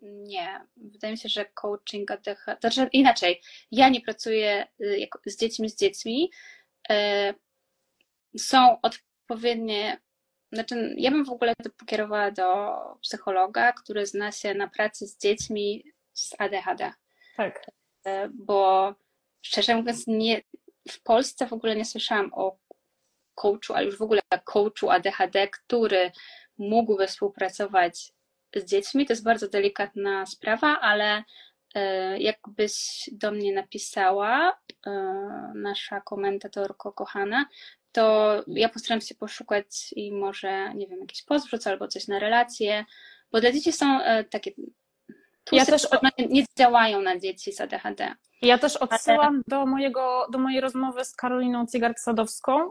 [0.01, 0.61] Nie.
[0.78, 2.57] Wydaje mi się, że coaching ADHD.
[2.61, 3.41] Znaczy inaczej.
[3.72, 6.32] Ja nie pracuję y, z dziećmi z dziećmi.
[8.38, 10.01] Są odpowiednie
[10.51, 15.17] znaczy, ja bym w ogóle to pokierowała do psychologa, który zna się na pracy z
[15.17, 16.93] dziećmi z ADHD.
[17.38, 17.65] Tak.
[18.05, 18.93] E, bo
[19.41, 20.41] szczerze mówiąc, nie,
[20.89, 22.57] w Polsce w ogóle nie słyszałam o
[23.36, 26.11] coachu, ale już w ogóle coachu ADHD, który
[26.57, 28.13] mógłby współpracować
[28.55, 29.05] z dziećmi.
[29.05, 31.23] To jest bardzo delikatna sprawa, ale
[31.75, 34.91] e, jakbyś do mnie napisała, e,
[35.55, 37.45] nasza komentatorko kochana,
[37.91, 42.85] to ja postaram się poszukać i może, nie wiem, jakiś wrzucę albo coś na relacje,
[43.31, 44.51] bo dla dzieci są e, takie
[45.51, 45.87] ja też
[46.29, 48.15] nie działają na dzieci z ADHD.
[48.41, 52.69] Ja też odsyłam do, mojego, do mojej rozmowy z Karoliną Cygart-Sadowską.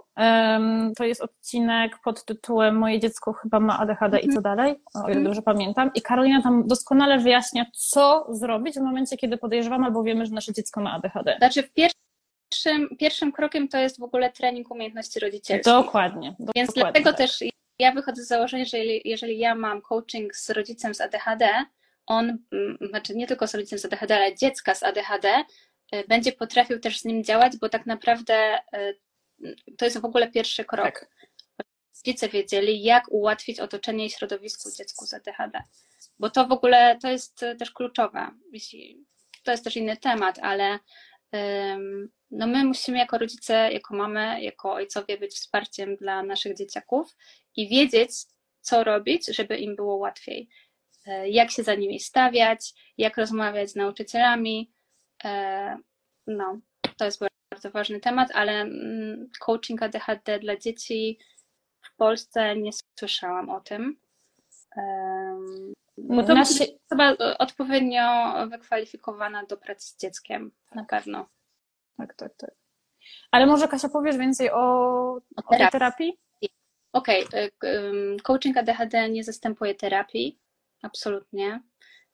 [0.96, 4.42] To jest odcinek pod tytułem Moje dziecko chyba ma ADHD i co mhm.
[4.42, 5.24] dalej, o ile mhm.
[5.24, 5.90] dobrze pamiętam.
[5.94, 10.52] I Karolina tam doskonale wyjaśnia, co zrobić w momencie, kiedy podejrzewam albo wiemy, że nasze
[10.52, 11.36] dziecko ma ADHD.
[11.38, 12.09] Znaczy w pierwszym
[12.50, 15.72] pierwszym, pierwszym krokiem to jest w ogóle trening umiejętności rodzicielskich.
[15.72, 16.34] Dokładnie.
[16.56, 17.18] Więc dokładnie dlatego tak.
[17.18, 17.44] też
[17.78, 21.64] ja wychodzę z założenia, że jeżeli, jeżeli ja mam coaching z rodzicem z ADHD,
[22.06, 25.44] on, mm, znaczy nie tylko z rodzicem z ADHD, ale dziecka z ADHD,
[25.94, 30.30] y, będzie potrafił też z nim działać, bo tak naprawdę y, to jest w ogóle
[30.30, 30.84] pierwszy krok.
[30.84, 31.10] Tak.
[32.06, 35.62] Rodzice wiedzieli, jak ułatwić otoczenie i środowisku dziecku z ADHD.
[36.18, 38.30] Bo to w ogóle to jest też kluczowe.
[39.42, 40.78] To jest też inny temat, ale
[42.30, 47.16] no my musimy jako rodzice, jako mamy, jako ojcowie być wsparciem dla naszych dzieciaków
[47.56, 48.10] i wiedzieć,
[48.60, 50.48] co robić, żeby im było łatwiej.
[51.06, 54.72] E, jak się za nimi stawiać, jak rozmawiać z nauczycielami.
[55.24, 55.78] E,
[56.26, 56.60] no,
[56.96, 57.20] to jest
[57.50, 61.18] bardzo ważny temat, ale mm, coaching ADHD dla dzieci
[61.82, 63.96] w Polsce nie słyszałam o tym.
[65.98, 66.78] No to Nasi...
[66.90, 71.28] osoba odpowiednio wykwalifikowana do pracy z dzieckiem, na pewno.
[72.00, 72.50] Tak, tak, tak.
[73.30, 74.62] Ale może Kasia powiesz więcej o,
[75.36, 76.18] o tej terapii?
[76.92, 77.50] Okej, okay.
[78.22, 80.38] coaching ADHD nie zastępuje terapii,
[80.82, 81.60] absolutnie.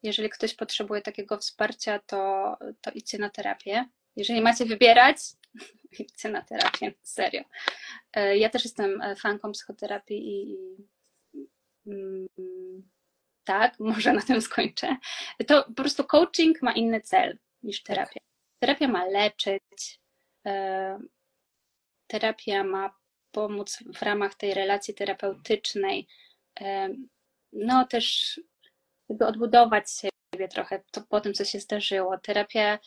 [0.02, 3.88] Jeżeli ktoś potrzebuje takiego wsparcia, to, to idźcie na terapię.
[4.16, 5.16] Jeżeli macie wybierać,
[6.00, 7.42] idźcie na terapię, serio.
[8.12, 10.56] E, ja też jestem e, fanką psychoterapii i,
[11.86, 12.28] mm,
[13.44, 14.96] tak, może na tym skończę.
[15.46, 18.25] To po prostu coaching ma inny cel niż terapia.
[18.58, 20.00] Terapia ma leczyć,
[20.46, 20.98] e,
[22.06, 22.94] terapia ma
[23.30, 26.06] pomóc w ramach tej relacji terapeutycznej,
[27.52, 28.40] no też
[29.08, 32.18] jakby odbudować siebie trochę to, po tym, co się zdarzyło.
[32.18, 32.78] Terapia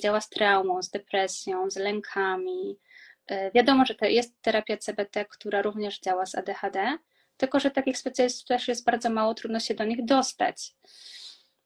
[0.00, 2.78] działa z traumą, z depresją, z lękami.
[3.26, 6.98] E, wiadomo, że to jest terapia CBT, która również działa z ADHD,
[7.36, 10.74] tylko że takich specjalistów też jest bardzo mało, trudno się do nich dostać.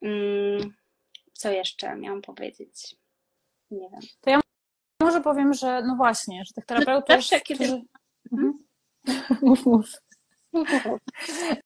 [0.03, 0.75] Mm,
[1.33, 2.97] co jeszcze miałam powiedzieć?
[3.73, 4.01] Nie wiem.
[4.21, 4.41] To ja
[5.03, 7.09] może powiem, że no właśnie, że tych terapeutów.
[7.09, 7.65] Zawsze, kiedy...
[7.65, 7.83] którzy...
[8.33, 8.65] mhm.
[9.43, 9.87] mów, mów.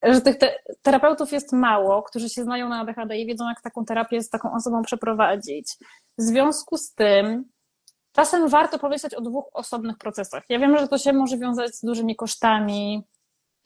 [0.03, 3.85] że tych te terapeutów jest mało, którzy się znają na ADHD i wiedzą, jak taką
[3.85, 5.77] terapię z taką osobą przeprowadzić.
[6.17, 7.45] W związku z tym
[8.11, 10.43] czasem warto pomyśleć o dwóch osobnych procesach.
[10.49, 13.03] Ja wiem, że to się może wiązać z dużymi kosztami,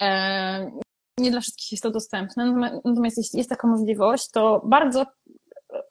[0.01, 0.71] e,
[1.17, 5.05] nie dla wszystkich jest to dostępne, natomiast jeśli jest taka możliwość, to bardzo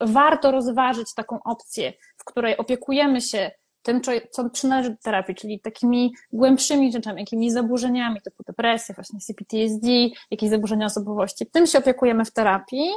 [0.01, 1.93] warto rozważyć taką opcję,
[2.31, 3.51] której opiekujemy się
[3.83, 4.01] tym,
[4.31, 9.89] co przynależy do terapii, czyli takimi głębszymi rzeczami, jakimiś zaburzeniami typu depresja, właśnie CPTSD,
[10.31, 11.47] jakieś zaburzenia osobowości.
[11.47, 12.91] Tym się opiekujemy w terapii,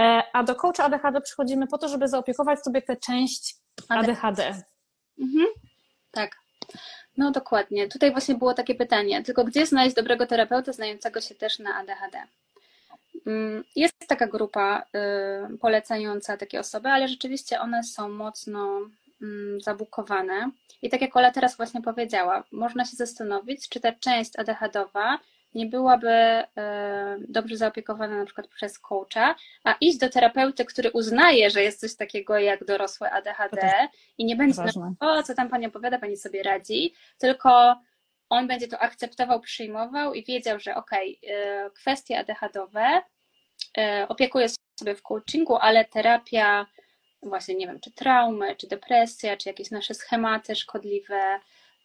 [0.00, 3.56] e, a do coacha ADHD przychodzimy po to, żeby zaopiekować sobie tę część
[3.88, 4.62] ADHD.
[5.18, 5.46] Mhm.
[6.10, 6.36] Tak.
[7.16, 7.88] No dokładnie.
[7.88, 12.22] Tutaj właśnie było takie pytanie, tylko gdzie znaleźć dobrego terapeuta znającego się też na ADHD?
[13.26, 14.82] Mm, jest taka grupa
[15.54, 18.80] y, polecająca takie osoby, ale rzeczywiście one są mocno
[19.22, 20.50] Mm, zabukowane.
[20.82, 25.18] I tak jak Ola teraz właśnie powiedziała, można się zastanowić, czy ta część ADHD-owa
[25.54, 26.46] nie byłaby e,
[27.28, 31.96] dobrze zaopiekowana na przykład przez coacha, a iść do terapeuty, który uznaje, że jest coś
[31.96, 33.72] takiego jak dorosłe ADHD
[34.18, 34.62] i nie będzie,
[35.00, 37.80] o co tam pani opowiada, pani sobie radzi, tylko
[38.28, 43.02] on będzie to akceptował, przyjmował i wiedział, że okej, okay, kwestie ADHD-owe
[43.78, 44.48] e, opiekuje
[44.80, 46.66] sobie w coachingu, ale terapia
[47.22, 51.40] właśnie, nie wiem, czy traumy, czy depresja, czy jakieś nasze schematy szkodliwe,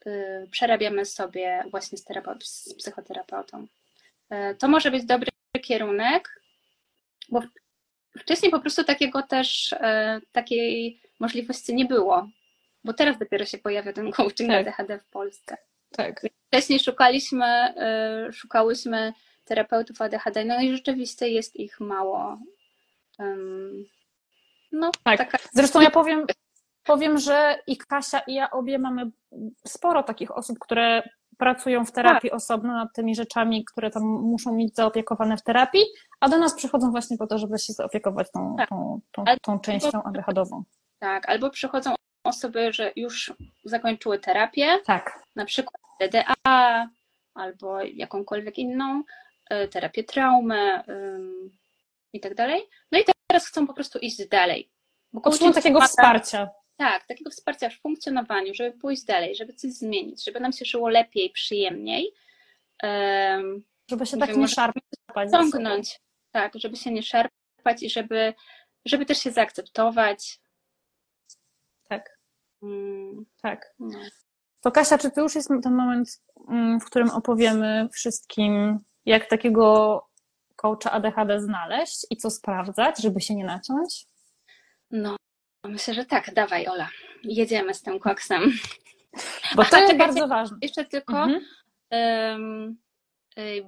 [0.06, 3.68] yy, przerabiamy sobie właśnie z, terapeut, z psychoterapeutą.
[4.30, 5.30] Yy, to może być dobry
[5.62, 6.42] kierunek,
[7.30, 7.42] bo
[8.20, 12.30] wcześniej po prostu takiego też, yy, takiej możliwości nie było,
[12.84, 14.68] bo teraz dopiero się pojawia ten coaching tak.
[14.68, 15.58] ADHD w Polsce.
[15.92, 16.22] Tak.
[16.48, 17.74] Wcześniej szukaliśmy,
[18.30, 19.14] y, szukałyśmy
[19.48, 22.38] terapeutów ADHD, no i rzeczywiście jest ich mało.
[24.72, 25.18] No, tak.
[25.18, 25.38] Taka...
[25.54, 26.26] Zresztą ja powiem,
[26.84, 29.12] powiem, że i Kasia, i ja obie mamy
[29.68, 31.04] sporo takich osób, które
[31.38, 32.38] pracują w terapii tak.
[32.38, 35.86] osobno nad tymi rzeczami, które tam muszą mieć zaopiekowane w terapii,
[36.20, 38.70] a do nas przychodzą właśnie po to, żeby się zaopiekować tą, tak.
[38.70, 40.64] tą, tą, tą częścią ADHD-ową.
[41.00, 43.34] Tak, albo przychodzą osoby, że już
[43.66, 45.24] zakończyły terapię, tak.
[45.36, 46.90] na przykład DDA
[47.34, 49.04] albo jakąkolwiek inną,
[49.72, 50.84] terapię traumy
[52.14, 52.62] i tak dalej.
[52.92, 54.72] No i teraz chcą po prostu iść dalej.
[55.14, 56.50] Bo Potrzebują takiego wsparcia.
[56.78, 60.90] Tak, takiego wsparcia w funkcjonowaniu, żeby pójść dalej, żeby coś zmienić, żeby nam się żyło
[60.90, 62.14] lepiej, przyjemniej.
[63.90, 65.32] Żeby się tak nie szarpać.
[65.32, 68.34] Ciągnąć, tak, żeby się nie szarpać i żeby,
[68.86, 70.40] żeby też się zaakceptować.
[71.90, 72.20] Tak.
[72.60, 73.26] Hmm.
[73.42, 73.74] Tak.
[73.80, 74.00] No.
[74.62, 80.04] To Kasia, czy to już jest ten moment, mm, w którym opowiemy wszystkim, jak takiego
[80.56, 84.06] coacha ADHD znaleźć i co sprawdzać, żeby się nie naciąć?
[84.92, 85.16] No,
[85.64, 86.34] myślę, że tak.
[86.34, 86.90] Dawaj, Ola.
[87.24, 88.52] Jedziemy z tym koksem.
[89.56, 90.58] Bo to jest bardzo ważne.
[90.62, 91.42] Jeszcze tylko, mhm.
[91.92, 92.78] um,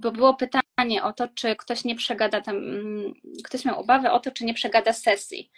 [0.01, 3.13] bo było pytanie o to, czy ktoś nie przegada tam, mm,
[3.43, 5.51] ktoś miał obawę o to, czy nie przegada sesji.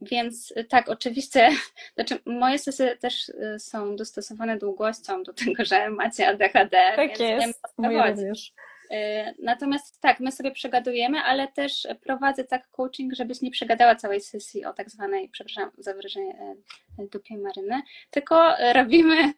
[0.00, 1.48] Więc tak, oczywiście,
[1.94, 6.92] znaczy moje sesje też y, są dostosowane długością do tego, że macie ADHD.
[6.96, 8.52] Tak jest, moje również.
[8.90, 14.20] E, natomiast tak, my sobie przegadujemy, ale też prowadzę tak coaching, żebyś nie przegadała całej
[14.20, 16.56] sesji o tak zwanej, przepraszam za wyrażenie,
[16.98, 19.32] e, dupie maryny, tylko robimy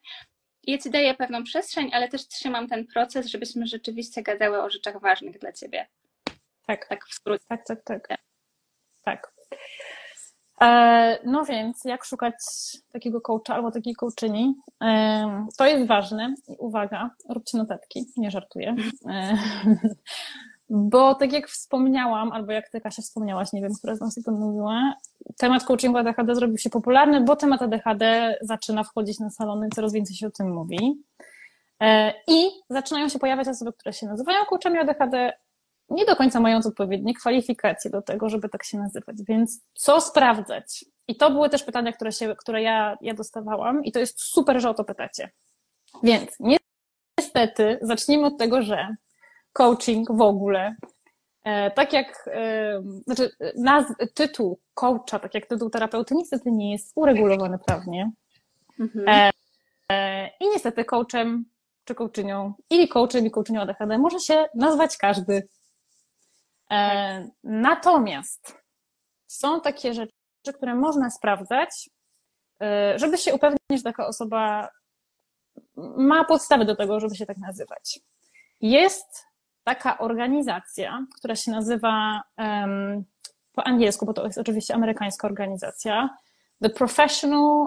[0.66, 5.01] ja ci daję pewną przestrzeń, ale też trzymam ten proces, żebyśmy rzeczywiście gadały o rzeczach
[5.01, 5.87] ważnych dla ciebie.
[6.66, 6.89] Tak.
[6.89, 7.45] Tak w skrócie.
[7.49, 8.09] Tak, tak, tak.
[9.03, 9.33] Tak.
[10.63, 12.35] E, no więc, jak szukać
[12.93, 14.55] takiego coacha albo takiej coachini?
[14.83, 16.35] E, to jest ważne.
[16.59, 18.75] Uwaga, róbcie notatki, nie żartuję.
[19.09, 19.39] E,
[20.71, 24.23] bo tak jak wspomniałam, albo jak ty Kasia wspomniałaś, nie wiem, która z nas o
[24.23, 24.95] tym mówiła,
[25.39, 30.17] temat coachingu ADHD zrobił się popularny, bo temat ADHD zaczyna wchodzić na salony, coraz więcej
[30.17, 31.03] się o tym mówi.
[32.29, 35.33] I zaczynają się pojawiać osoby, które się nazywają coachami ADHD,
[35.93, 39.16] nie do końca mając odpowiednie kwalifikacje do tego, żeby tak się nazywać.
[39.28, 40.84] Więc co sprawdzać?
[41.09, 44.61] I to były też pytania, które, się, które ja, ja dostawałam, i to jest super,
[44.61, 45.30] że o to pytacie.
[46.03, 46.30] Więc
[47.20, 48.97] niestety zacznijmy od tego, że
[49.53, 50.76] coaching w ogóle,
[51.45, 56.93] e, tak jak, e, znaczy nazw, tytuł coacha, tak jak tytuł terapeuty, niestety nie jest
[56.95, 58.12] uregulowany prawnie.
[58.80, 59.09] Mhm.
[59.09, 59.30] E,
[59.93, 61.45] e I niestety coachem
[61.84, 65.49] czy coachinią, ili coachem i coachinią ADHD może się nazwać każdy.
[66.73, 68.59] E, natomiast
[69.27, 71.91] są takie rzeczy, które można sprawdzać,
[72.62, 74.68] e, żeby się upewnić, że taka osoba
[75.97, 78.01] ma podstawy do tego, żeby się tak nazywać.
[78.61, 79.27] Jest
[79.64, 82.23] taka organizacja, która się nazywa
[83.53, 86.09] po angielsku, bo to jest oczywiście amerykańska organizacja,
[86.62, 87.66] The Professional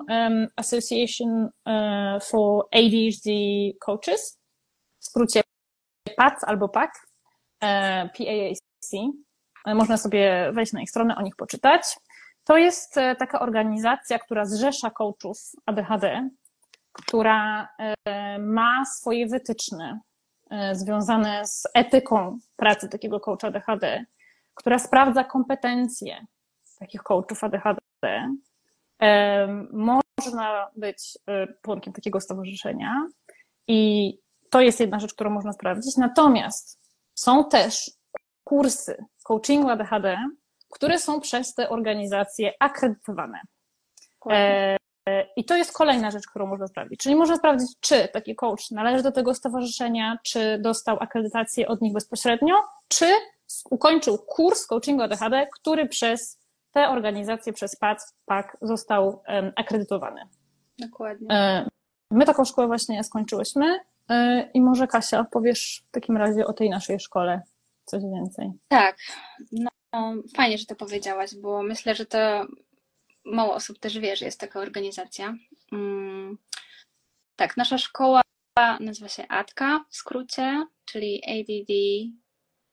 [0.56, 3.30] Association uh, for ADHD
[3.80, 4.40] Coaches,
[5.00, 5.42] w skrócie
[6.18, 6.90] PAC albo PAC,
[7.62, 8.65] uh, PAAC.
[9.66, 11.84] Można sobie wejść na ich stronę, o nich poczytać.
[12.46, 16.30] To jest e, taka organizacja, która zrzesza coachów ADHD,
[16.92, 17.68] która
[18.06, 20.00] e, ma swoje wytyczne
[20.50, 24.06] e, związane z etyką pracy takiego coacha ADHD,
[24.54, 26.26] która sprawdza kompetencje
[26.80, 27.80] takich coachów ADHD.
[29.74, 31.18] Można być
[31.62, 33.08] członkiem takiego stowarzyszenia
[33.68, 34.14] i
[34.50, 35.98] to jest jedna rzecz, którą można sprawdzić.
[35.98, 36.80] Natomiast
[37.16, 37.92] są też
[38.46, 40.18] kursy coachingu ADHD,
[40.70, 43.42] które są przez te organizacje akredytowane.
[44.30, 44.78] E,
[45.36, 47.00] I to jest kolejna rzecz, którą można sprawdzić.
[47.00, 51.94] Czyli można sprawdzić, czy taki coach należy do tego stowarzyszenia, czy dostał akredytację od nich
[51.94, 52.56] bezpośrednio,
[52.88, 53.06] czy
[53.70, 56.40] ukończył kurs coachingu ADHD, który przez
[56.72, 59.24] te organizacje, przez PAC, PAK został
[59.56, 60.22] akredytowany.
[60.80, 61.28] Dokładnie.
[61.32, 61.70] E,
[62.12, 63.80] my taką szkołę właśnie skończyłyśmy
[64.10, 67.42] e, i może Kasia powiesz w takim razie o tej naszej szkole
[67.86, 68.52] coś więcej.
[68.68, 68.98] Tak,
[69.52, 69.70] no
[70.36, 72.48] fajnie, że to powiedziałaś, bo myślę, że to
[73.26, 75.36] mało osób też wie, że jest taka organizacja.
[75.72, 76.38] Mm,
[77.36, 78.22] tak, nasza szkoła
[78.80, 81.72] nazywa się ATKA w skrócie, czyli ADD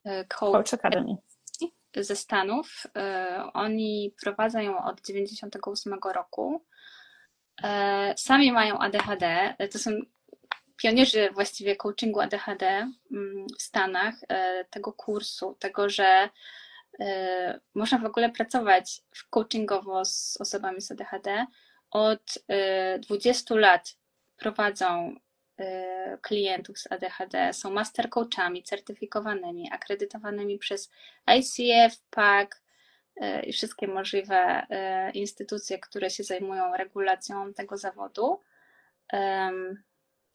[0.05, 1.15] e, Coach Academy
[1.97, 2.83] ze Stanów.
[2.97, 6.65] E, oni prowadzą ją od 98 roku.
[7.63, 9.55] E, sami mają ADHD.
[9.71, 9.91] To są
[10.83, 12.65] pionierzy właściwie coachingu ADHD
[13.11, 16.29] mm, w Stanach, e, tego kursu, tego, że
[16.99, 21.45] e, można w ogóle pracować coachingowo z osobami z ADHD.
[21.91, 22.33] Od
[22.99, 23.95] 20 e, lat
[24.37, 25.15] prowadzą
[26.21, 30.91] klientów z ADHD, są master coachami certyfikowanymi, akredytowanymi przez
[31.25, 32.49] ICF, PAC
[33.43, 34.67] i wszystkie możliwe
[35.13, 38.39] instytucje, które się zajmują regulacją tego zawodu.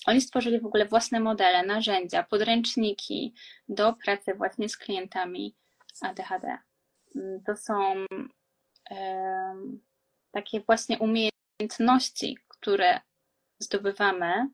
[0.06, 3.34] Oni stworzyli w ogóle własne modele, narzędzia, podręczniki
[3.68, 5.56] do pracy właśnie z klientami
[6.00, 6.58] ADHD.
[7.16, 8.04] Mm, to są
[10.30, 13.00] takie właśnie umiejętności, które
[13.58, 14.48] zdobywamy,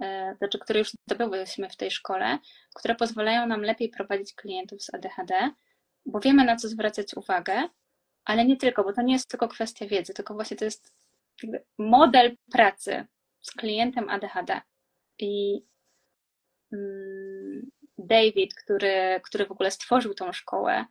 [0.00, 2.38] e, znaczy, które już zdobyłyśmy w tej szkole,
[2.74, 5.50] które pozwalają nam lepiej prowadzić klientów z ADHD,
[6.06, 7.68] bo wiemy na co zwracać uwagę,
[8.24, 10.94] ale nie tylko, bo to nie jest tylko kwestia wiedzy, tylko właśnie to jest
[11.78, 13.06] model pracy
[13.40, 14.60] z klientem ADHD.
[15.22, 15.64] I
[16.72, 20.84] mm, David, który, który w ogóle stworzył tą szkołę,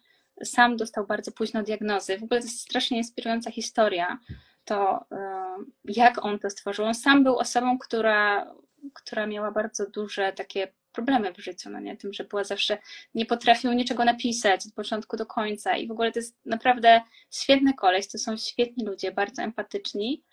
[0.43, 2.17] sam dostał bardzo późno diagnozy.
[2.17, 4.19] W ogóle to jest strasznie inspirująca historia,
[4.65, 5.15] to y,
[5.83, 6.85] jak on to stworzył.
[6.85, 8.53] On sam był osobą, która,
[8.93, 11.97] która miała bardzo duże takie problemy w życiu, no nie?
[11.97, 12.77] Tym, że była zawsze,
[13.15, 17.01] nie potrafił niczego napisać od początku do końca i w ogóle to jest naprawdę
[17.31, 20.23] świetny koleś, to są świetni ludzie, bardzo empatyczni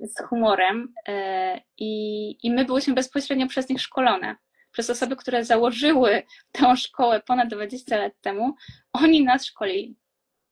[0.00, 4.36] z humorem e, i, i my byliśmy bezpośrednio przez nich szkolone.
[4.72, 6.22] Przez osoby, które założyły
[6.52, 8.54] tę szkołę ponad 20 lat temu,
[8.92, 9.96] oni nas szkolili.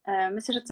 [0.07, 0.71] E, myślę, że to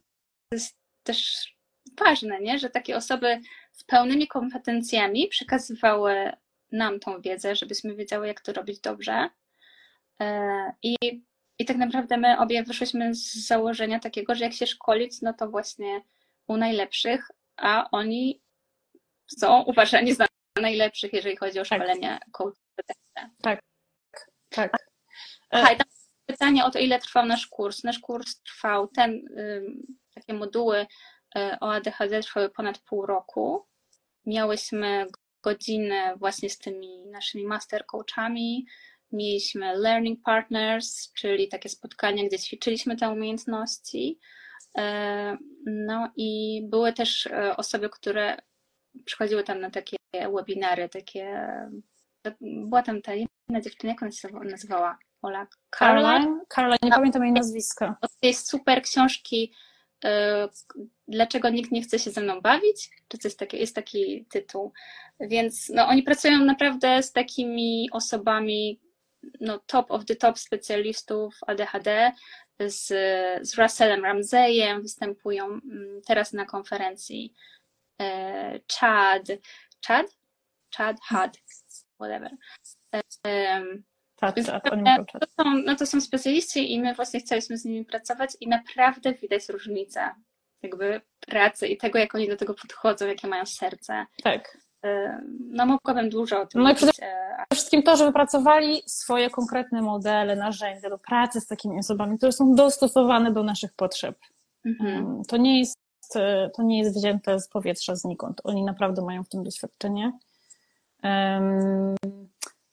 [0.53, 1.51] jest też
[1.99, 2.59] ważne, nie?
[2.59, 3.41] że takie osoby
[3.73, 6.33] z pełnymi kompetencjami przekazywały
[6.73, 9.31] nam tą wiedzę, żebyśmy wiedziały, jak to robić dobrze.
[10.21, 10.97] E, I,
[11.59, 15.51] I tak naprawdę my obie wyszłyśmy z założenia takiego, że jak się szkolić, no to
[15.51, 16.03] właśnie
[16.47, 17.31] u najlepszych,
[17.61, 18.43] a oni
[19.39, 20.27] są uważani za
[20.61, 21.67] najlepszych, jeżeli chodzi o tak.
[21.67, 22.31] szkolenie tak.
[22.31, 22.67] coaching.
[23.43, 23.61] Tak,
[24.51, 24.73] tak.
[25.51, 25.77] Aha,
[26.27, 27.85] pytanie o to, ile trwał nasz kurs.
[27.85, 29.23] Nasz kurs trwał, ten,
[30.15, 30.87] takie moduły y,
[31.61, 33.67] o ADHD trwały ponad pół roku.
[34.27, 35.07] Miałyśmy
[35.43, 38.67] godziny właśnie z tymi naszymi master coachami,
[39.13, 44.19] mieliśmy learning partners, czyli takie spotkania, gdzie ćwiczyliśmy te umiejętności.
[44.79, 48.37] E, no i były też e, osoby, które
[49.05, 49.97] przychodziły tam na takie
[50.37, 51.47] webinary, takie.
[52.41, 54.99] Była tam ta jedna dziewczyna, jak ona się nazywała?
[55.23, 56.41] Ola Caroline?
[56.49, 57.97] Caroline, nie pamiętam jej nazwiska.
[58.01, 59.53] Od tej super książki
[60.05, 60.49] e,
[61.11, 62.91] Dlaczego nikt nie chce się ze mną bawić?
[63.09, 63.61] Czy coś takiego?
[63.61, 64.73] Jest taki tytuł.
[65.21, 68.81] Więc no, oni pracują naprawdę z takimi osobami,
[69.41, 72.13] no, top of the top specjalistów ADHD,
[72.69, 72.87] z,
[73.49, 77.35] z Russellem Ramseyem, występują mm, teraz na konferencji
[78.01, 79.27] e, Chad,
[79.87, 80.07] Chad?
[80.77, 81.37] Chad, Had,
[82.01, 82.31] whatever.
[82.91, 83.05] Tak,
[84.85, 88.49] tak, to, są, no to są specjaliści i my właśnie chcieliśmy z nimi pracować i
[88.49, 90.15] naprawdę widać różnicę
[90.63, 94.07] jakby pracy i tego, jak oni do tego podchodzą, jakie mają serce.
[94.23, 94.59] Tak.
[95.41, 96.83] No mogłabym dużo o tym No mówić.
[96.83, 97.09] i przede
[97.53, 102.55] wszystkim to, że wypracowali swoje konkretne modele, narzędzia do pracy z takimi osobami, które są
[102.55, 104.19] dostosowane do naszych potrzeb.
[104.65, 105.23] Mhm.
[105.29, 105.77] To, nie jest,
[106.17, 108.41] e, to nie jest wzięte z powietrza znikąd.
[108.45, 110.13] Oni naprawdę mają w tym doświadczenie.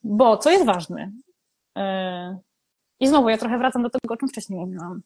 [0.03, 1.11] Bo co jest ważne,
[1.77, 2.37] e,
[2.99, 5.01] i znowu ja trochę wracam do tego, o czym wcześniej mówiłam.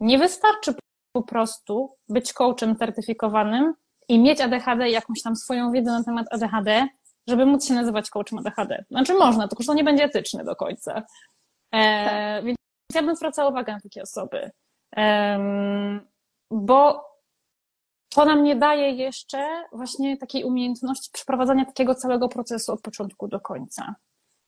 [0.00, 0.74] Nie wystarczy
[1.12, 3.74] po prostu być coachem certyfikowanym
[4.08, 6.86] i mieć ADHD i jakąś tam swoją wiedzę na temat ADHD,
[7.26, 8.84] żeby móc się nazywać coachem ADHD.
[8.90, 11.02] Znaczy można, tylko że to nie będzie etyczne do końca.
[11.72, 12.44] E, tak.
[12.44, 12.58] Więc
[12.94, 14.50] ja bym zwracała uwagę na takie osoby.
[14.96, 15.38] E,
[16.50, 17.04] bo
[18.14, 23.40] to nam nie daje jeszcze właśnie takiej umiejętności przeprowadzania takiego całego procesu od początku do
[23.40, 23.94] końca.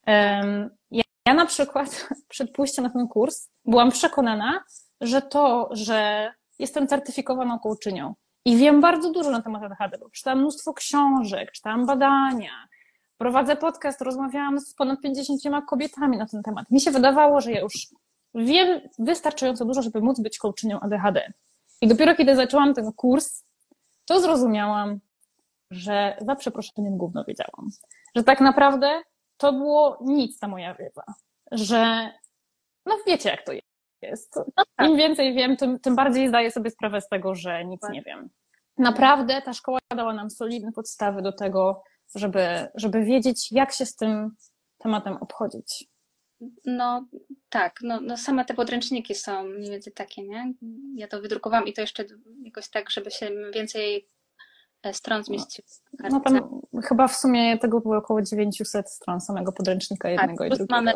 [0.06, 4.64] E, ja, ja na przykład przed pójściem na ten kurs byłam przekonana,
[5.00, 8.14] że to, że jestem certyfikowaną coachinią
[8.44, 12.68] i wiem bardzo dużo na temat ADHD, bo czytałam mnóstwo książek, czytałam badania,
[13.18, 16.70] prowadzę podcast, rozmawiałam z ponad 50 kobietami na ten temat.
[16.70, 17.74] Mi się wydawało, że ja już
[18.34, 21.32] wiem wystarczająco dużo, żeby móc być coachinią ADHD.
[21.80, 23.44] I dopiero kiedy zaczęłam ten kurs,
[24.04, 25.00] to zrozumiałam,
[25.70, 27.70] że za przeproszeniem gówno wiedziałam.
[28.16, 29.02] Że tak naprawdę
[29.36, 31.02] to było nic ta moja wiedza.
[31.52, 32.10] Że
[32.86, 33.52] no wiecie jak to
[34.04, 34.88] jest tak.
[34.88, 38.30] Im więcej wiem, tym, tym bardziej zdaję sobie sprawę z tego, że nic nie wiem.
[38.78, 41.82] Naprawdę ta szkoła dała nam solidne podstawy do tego,
[42.14, 44.30] żeby, żeby wiedzieć, jak się z tym
[44.78, 45.84] tematem obchodzić.
[46.64, 47.06] No
[47.48, 50.54] tak, no, no same te podręczniki są mniej więcej takie, nie?
[50.94, 52.04] Ja to wydrukowałam i to jeszcze
[52.44, 54.08] jakoś tak, żeby się więcej
[54.82, 55.68] e, stron zmieściło.
[56.10, 60.52] No tam chyba w sumie tego było około 900 stron samego podręcznika tak, jednego tak,
[60.52, 60.74] i drugiego.
[60.74, 60.92] Mamy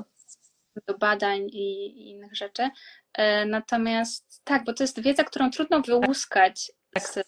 [0.87, 2.69] do badań i, i innych rzeczy.
[3.13, 7.03] E, natomiast tak, bo to jest wiedza, którą trudno wyłuskać tak.
[7.03, 7.19] z,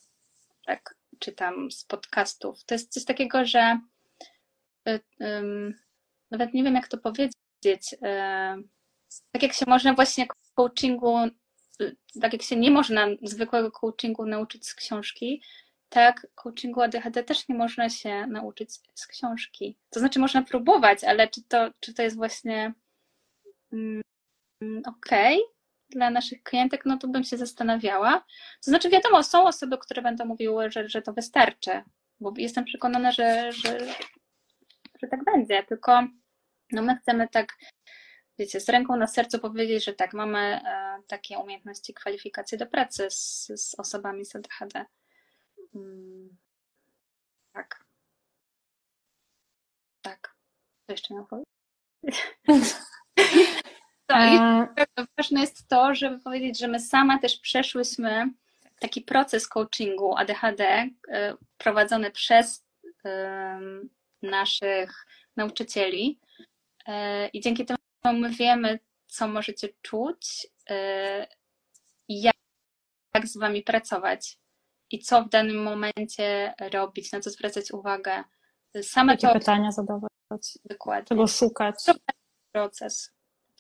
[0.67, 2.65] tak, czy tam z podcastów.
[2.65, 3.81] To jest coś takiego, że
[5.21, 5.75] um,
[6.31, 7.95] nawet nie wiem, jak to powiedzieć.
[8.01, 8.69] Um,
[9.33, 11.17] tak jak się można właśnie coachingu,
[12.21, 15.43] tak jak się nie można zwykłego coachingu nauczyć z książki,
[15.89, 19.79] tak coachingu ADHD też nie można się nauczyć z książki.
[19.91, 22.75] To znaczy można próbować, ale czy to, czy to jest właśnie
[24.87, 25.61] okej, okay,
[25.91, 28.25] dla naszych klientek, no to bym się zastanawiała.
[28.65, 31.83] To znaczy, wiadomo, są osoby, które będą mówiły, że, że to wystarczy,
[32.21, 33.79] bo jestem przekonana, że, że,
[35.03, 36.03] że tak będzie, tylko
[36.73, 37.59] no my chcemy tak,
[38.39, 43.11] wiecie, z ręką na sercu powiedzieć, że tak, mamy e, takie umiejętności, kwalifikacje do pracy
[43.11, 44.85] z, z osobami z ADHD.
[45.73, 46.37] Hmm.
[47.53, 47.85] Tak.
[50.03, 50.35] Tak.
[50.87, 51.51] Co jeszcze miał powiedzieć?
[54.07, 58.33] To, ważne jest to, żeby powiedzieć, że my same też przeszłyśmy
[58.81, 62.67] taki proces coachingu ADHD e, prowadzony przez
[64.23, 65.07] naszych
[65.37, 66.21] nauczycieli
[66.87, 71.27] e, i dzięki temu my wiemy, co możecie czuć e,
[72.09, 72.37] i jak,
[73.15, 74.39] jak z wami pracować
[74.91, 78.25] i co w danym momencie robić, na co zwracać uwagę.
[78.83, 79.35] Same Jakie to...
[79.35, 80.11] pytania zadawać,
[80.65, 81.07] Dokładnie.
[81.07, 81.75] czego szukać.
[82.53, 83.13] Proces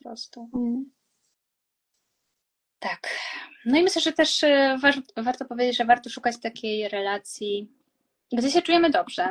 [0.02, 0.50] prostu.
[0.54, 0.90] Mm.
[2.78, 3.08] Tak.
[3.64, 4.78] No i myślę, że też e,
[5.16, 7.70] warto, powiedzieć, że warto szukać takiej relacji,
[8.32, 9.28] gdzie się czujemy dobrze,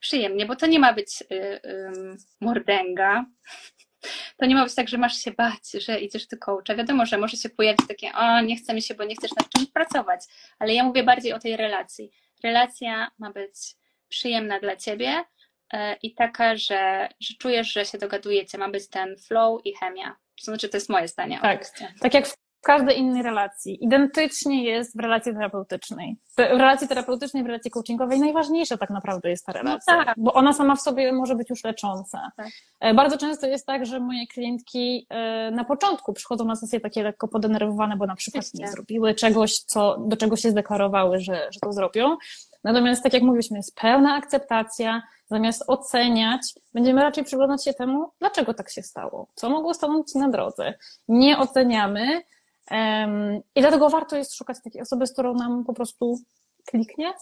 [0.00, 3.24] przyjemnie, bo to nie ma być y, y, mordęga.
[4.36, 6.74] To nie ma być tak, że masz się bać, że idziesz do coacha.
[6.76, 9.48] Wiadomo, że może się pojawić takie, o, nie chce mi się, bo nie chcesz nad
[9.48, 10.20] czymś pracować.
[10.58, 12.10] Ale ja mówię bardziej o tej relacji.
[12.44, 13.54] Relacja ma być
[14.08, 15.24] przyjemna dla ciebie
[16.02, 18.58] i taka, że, że czujesz, że się dogadujecie.
[18.58, 20.16] Ma być ten flow i chemia.
[20.38, 21.38] To znaczy, to jest moje zdanie.
[21.42, 21.94] Tak, oczywiście.
[22.00, 23.84] tak jak w każdej innej relacji.
[23.84, 26.16] Identycznie jest w relacji terapeutycznej.
[26.36, 30.14] W relacji terapeutycznej, w relacji coachingowej najważniejsza tak naprawdę jest ta no relacja, no tak.
[30.18, 32.30] bo ona sama w sobie może być już lecząca.
[32.36, 32.48] Tak.
[32.80, 37.02] E, bardzo często jest tak, że moje klientki e, na początku przychodzą na sesję takie
[37.02, 41.60] lekko podenerwowane, bo na przykład nie zrobiły czegoś, co, do czego się zdeklarowały, że, że
[41.60, 42.16] to zrobią.
[42.64, 48.54] Natomiast, tak jak mówiliśmy, jest pełna akceptacja, zamiast oceniać, będziemy raczej przyglądać się temu, dlaczego
[48.54, 50.74] tak się stało, co mogło stanąć na drodze.
[51.08, 52.22] Nie oceniamy,
[53.54, 56.18] i dlatego warto jest szukać takiej osoby, z którą nam po prostu
[56.66, 57.14] kliknie.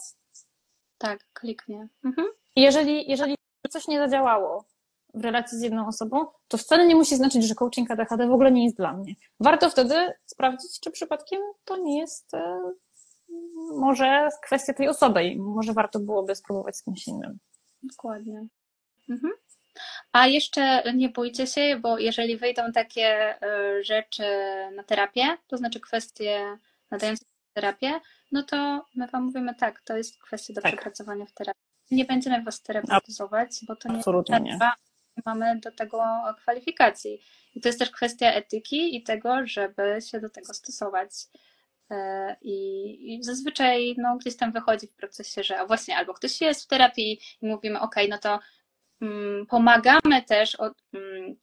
[0.97, 1.87] Tak, kliknie.
[2.05, 2.27] Mhm.
[2.55, 3.35] I jeżeli, jeżeli
[3.69, 4.65] coś nie zadziałało
[5.13, 8.51] w relacji z jedną osobą, to wcale nie musi znaczyć, że coaching ADHD w ogóle
[8.51, 9.13] nie jest dla mnie.
[9.39, 12.59] Warto wtedy sprawdzić, czy przypadkiem to nie jest e,
[13.75, 17.39] może kwestia tej osoby i może warto byłoby spróbować z kimś innym.
[17.83, 18.47] Dokładnie.
[19.09, 19.33] Mhm.
[20.11, 24.23] A jeszcze nie bójcie się, bo jeżeli wyjdą takie e, rzeczy
[24.75, 26.57] na terapię, to znaczy kwestie
[26.91, 27.99] nadające terapię,
[28.31, 30.71] no to my Wam mówimy tak, to jest kwestia do tak.
[30.71, 31.61] przepracowania w terapii.
[31.91, 34.59] Nie będziemy Was terapeutyzować, bo to nie Absolutnie nie.
[35.25, 36.03] mamy do tego
[36.37, 37.21] kwalifikacji.
[37.55, 41.09] I to jest też kwestia etyki i tego, żeby się do tego stosować.
[41.91, 46.63] E, I, I, zazwyczaj no, gdzieś tam wychodzi w procesie, że właśnie albo ktoś jest
[46.63, 48.39] w terapii i mówimy, ok, no to
[49.01, 51.35] Mm, pomagamy też, od, mm,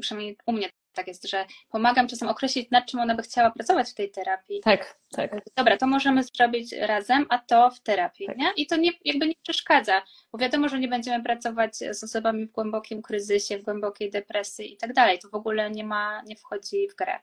[0.00, 3.90] przynajmniej u mnie tak jest, że pomagam czasem określić, nad czym ona by chciała pracować
[3.90, 4.60] w tej terapii.
[4.60, 5.30] Tak, tak.
[5.56, 8.36] Dobra, to możemy zrobić razem, a to w terapii, tak.
[8.36, 8.52] nie?
[8.56, 10.02] I to nie, jakby nie przeszkadza,
[10.32, 14.76] bo wiadomo, że nie będziemy pracować z osobami w głębokim kryzysie, w głębokiej depresji i
[14.76, 15.18] tak dalej.
[15.18, 17.20] To w ogóle nie ma, nie wchodzi w grę.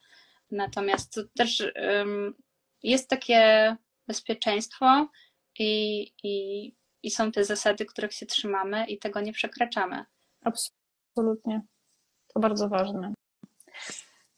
[0.52, 2.36] Natomiast to też um,
[2.84, 3.76] jest takie
[4.08, 5.08] bezpieczeństwo
[5.60, 10.06] i, i i są te zasady, których się trzymamy i tego nie przekraczamy.
[10.44, 11.62] Absolutnie.
[12.34, 13.14] To bardzo ważne.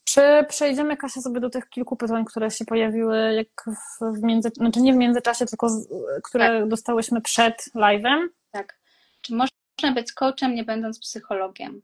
[0.04, 3.64] Czy przejdziemy, Kasia, sobie do tych kilku pytań, które się pojawiły jak
[4.00, 4.48] w, między...
[4.48, 5.88] znaczy nie w międzyczasie, tylko z,
[6.24, 6.68] które tak.
[6.68, 8.28] dostałyśmy przed live'em?
[8.50, 8.80] Tak.
[9.20, 11.82] Czy można być coachem, nie będąc psychologiem?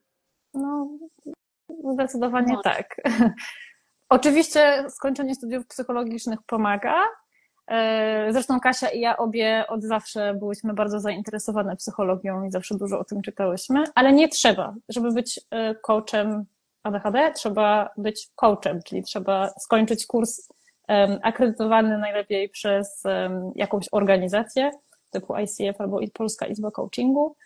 [0.54, 0.88] No,
[1.92, 2.62] zdecydowanie no.
[2.62, 2.96] tak.
[4.09, 6.94] Oczywiście skończenie studiów psychologicznych pomaga,
[7.66, 12.98] E, zresztą Kasia i ja obie od zawsze byłyśmy bardzo zainteresowane psychologią i zawsze dużo
[12.98, 14.74] o tym czytałyśmy, ale nie trzeba.
[14.88, 16.44] Żeby być e, coachem
[16.82, 20.48] ADHD, trzeba być coachem, czyli trzeba skończyć kurs
[21.22, 23.02] akredytowany najlepiej przez
[23.54, 24.70] jakąś organizację
[25.11, 27.36] typu ICF albo Polska Izba Coachingu.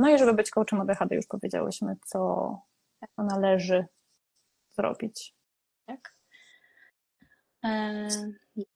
[0.00, 2.58] No i żeby być coachem ADHD już powiedziałyśmy, co
[3.18, 3.86] należy
[4.80, 5.34] zrobić.
[5.86, 6.14] Tak.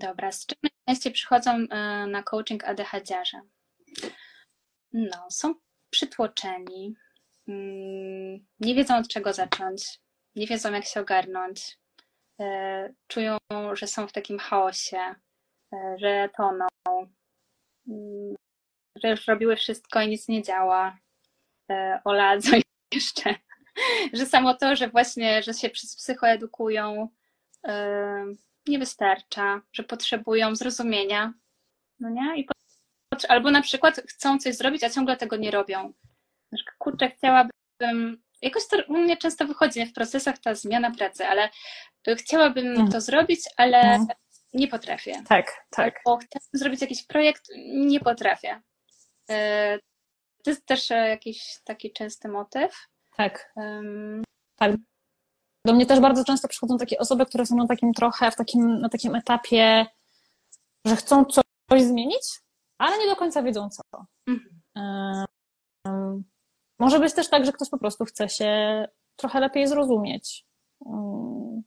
[0.00, 3.22] Dobra, z czym najczęściej przychodzą e, na coaching ADHD?
[4.92, 5.54] No, są
[5.90, 6.94] przytłoczeni,
[7.48, 10.00] mm, nie wiedzą od czego zacząć,
[10.36, 11.78] nie wiedzą jak się ogarnąć,
[12.40, 13.38] e, czują,
[13.72, 15.14] że są w takim chaosie,
[15.72, 16.66] e, że toną,
[17.88, 18.34] mm,
[19.02, 20.98] że już robiły wszystko i nic nie działa.
[22.04, 22.56] Ola, co
[22.94, 23.34] jeszcze?
[24.12, 27.08] Że samo to, że właśnie, że się przez psychoedukują,
[28.66, 31.32] nie wystarcza, że potrzebują zrozumienia,
[32.00, 32.36] no nie?
[32.36, 32.46] I
[33.28, 35.92] albo na przykład chcą coś zrobić, a ciągle tego nie robią.
[36.78, 41.48] Kurczę, chciałabym, jakoś to u mnie często wychodzi w procesach ta zmiana pracy, ale
[42.16, 42.90] chciałabym mm.
[42.90, 44.06] to zrobić, ale mm.
[44.52, 45.22] nie potrafię.
[45.28, 46.00] Tak, tak.
[46.04, 48.62] Bo chciałabym zrobić jakiś projekt, nie potrafię.
[49.30, 49.78] E,
[50.44, 52.88] to jest też e, jakiś taki częsty motyw.
[53.16, 53.52] Tak.
[53.56, 54.22] Um,
[54.56, 54.76] tak.
[55.66, 58.78] Do mnie też bardzo często przychodzą takie osoby, które są na takim trochę, w takim,
[58.78, 59.86] na takim etapie,
[60.86, 62.40] że chcą coś zmienić,
[62.78, 64.06] ale nie do końca wiedzą co.
[64.28, 65.26] Mhm.
[65.86, 66.24] Um,
[66.78, 68.84] może być też tak, że ktoś po prostu chce się
[69.16, 70.46] trochę lepiej zrozumieć.
[70.80, 71.62] Um,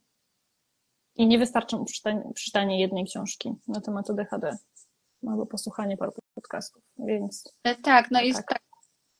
[1.16, 4.56] I nie wystarczy mu przeczytanie, przeczytanie jednej książki na temat DHD
[5.28, 7.56] albo posłuchanie paru podcastów, więc...
[7.64, 8.46] E, tak, no i tak.
[8.46, 8.67] tak.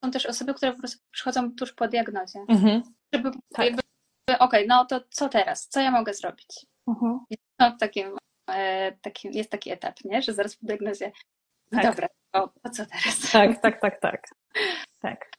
[0.05, 2.38] Są też osoby, które po prostu przychodzą tuż po diagnozie.
[2.49, 2.82] Mhm.
[3.14, 3.66] Żeby tak.
[3.66, 3.82] jakby
[4.28, 5.68] okej, okay, no to co teraz?
[5.68, 6.66] Co ja mogę zrobić?
[7.30, 8.16] Jest, no, takim,
[8.51, 10.22] e, takim, jest taki etap, nie?
[10.22, 11.12] że zaraz po diagnozie,
[11.72, 11.90] no tak.
[11.90, 13.32] dobra, o, to co teraz?
[13.32, 14.22] Tak, tak, tak, tak.
[15.01, 15.30] tak.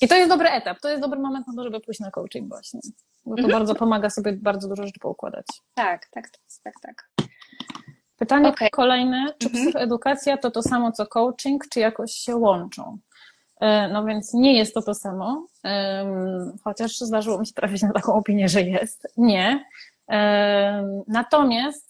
[0.00, 2.48] I to jest dobry etap, to jest dobry moment na to, żeby pójść na coaching
[2.48, 2.80] właśnie,
[3.24, 3.58] bo to mhm.
[3.58, 5.46] bardzo pomaga sobie bardzo dużo rzeczy poukładać.
[5.74, 6.30] Tak, tak,
[6.64, 7.10] tak, tak.
[8.16, 8.70] Pytanie okay.
[8.70, 9.64] kolejne, czy mhm.
[9.64, 12.98] psychoedukacja to to samo co coaching, czy jakoś się łączą?
[13.60, 15.46] E, no więc nie jest to to samo,
[16.64, 19.08] chociaż zdarzyło mi się trafić na taką opinię, że jest.
[19.16, 19.64] Nie.
[21.08, 21.88] Natomiast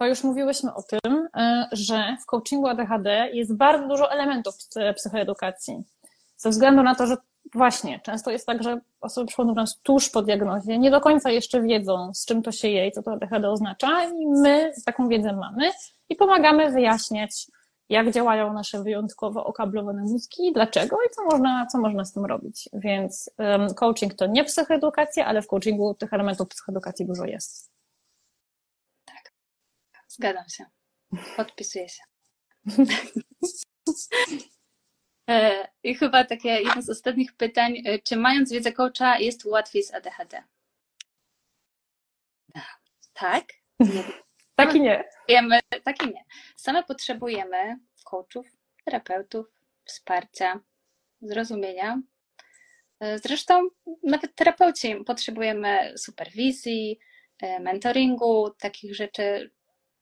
[0.00, 4.54] to już mówiłyśmy o tym, e, że w coachingu ADHD jest bardzo dużo elementów
[4.96, 5.82] psychoedukacji.
[6.36, 7.16] Ze względu na to, że
[7.54, 11.30] właśnie często jest tak, że osoby przychodzą do nas tuż po diagnozie, nie do końca
[11.30, 15.08] jeszcze wiedzą, z czym to się je i co to ADHD oznacza, i my taką
[15.08, 15.70] wiedzę mamy
[16.08, 17.46] i pomagamy wyjaśniać,
[17.90, 22.68] jak działają nasze wyjątkowo okablowane mózgi dlaczego i co można, co można z tym robić.
[22.72, 27.72] Więc um, coaching to nie psychoedukacja, ale w coachingu tych elementów psychoedukacji dużo jest.
[29.04, 29.32] Tak,
[30.08, 30.64] zgadzam się.
[31.36, 32.02] Podpisuję się.
[35.30, 39.82] E, I chyba takie jedno z ostatnich pytań, e, czy mając wiedzę coacha jest łatwiej
[39.82, 40.42] z ADHD?
[42.52, 42.80] Tak?
[43.14, 43.44] tak
[44.74, 45.04] i nie.
[45.84, 46.24] Tak i nie.
[46.56, 48.46] Same potrzebujemy coachów,
[48.84, 49.46] terapeutów,
[49.84, 50.60] wsparcia,
[51.22, 52.00] zrozumienia.
[53.00, 53.68] E, zresztą
[54.02, 56.98] nawet terapeuci potrzebujemy superwizji,
[57.60, 59.50] mentoringu, takich rzeczy.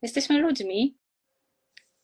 [0.02, 0.98] Jesteśmy ludźmi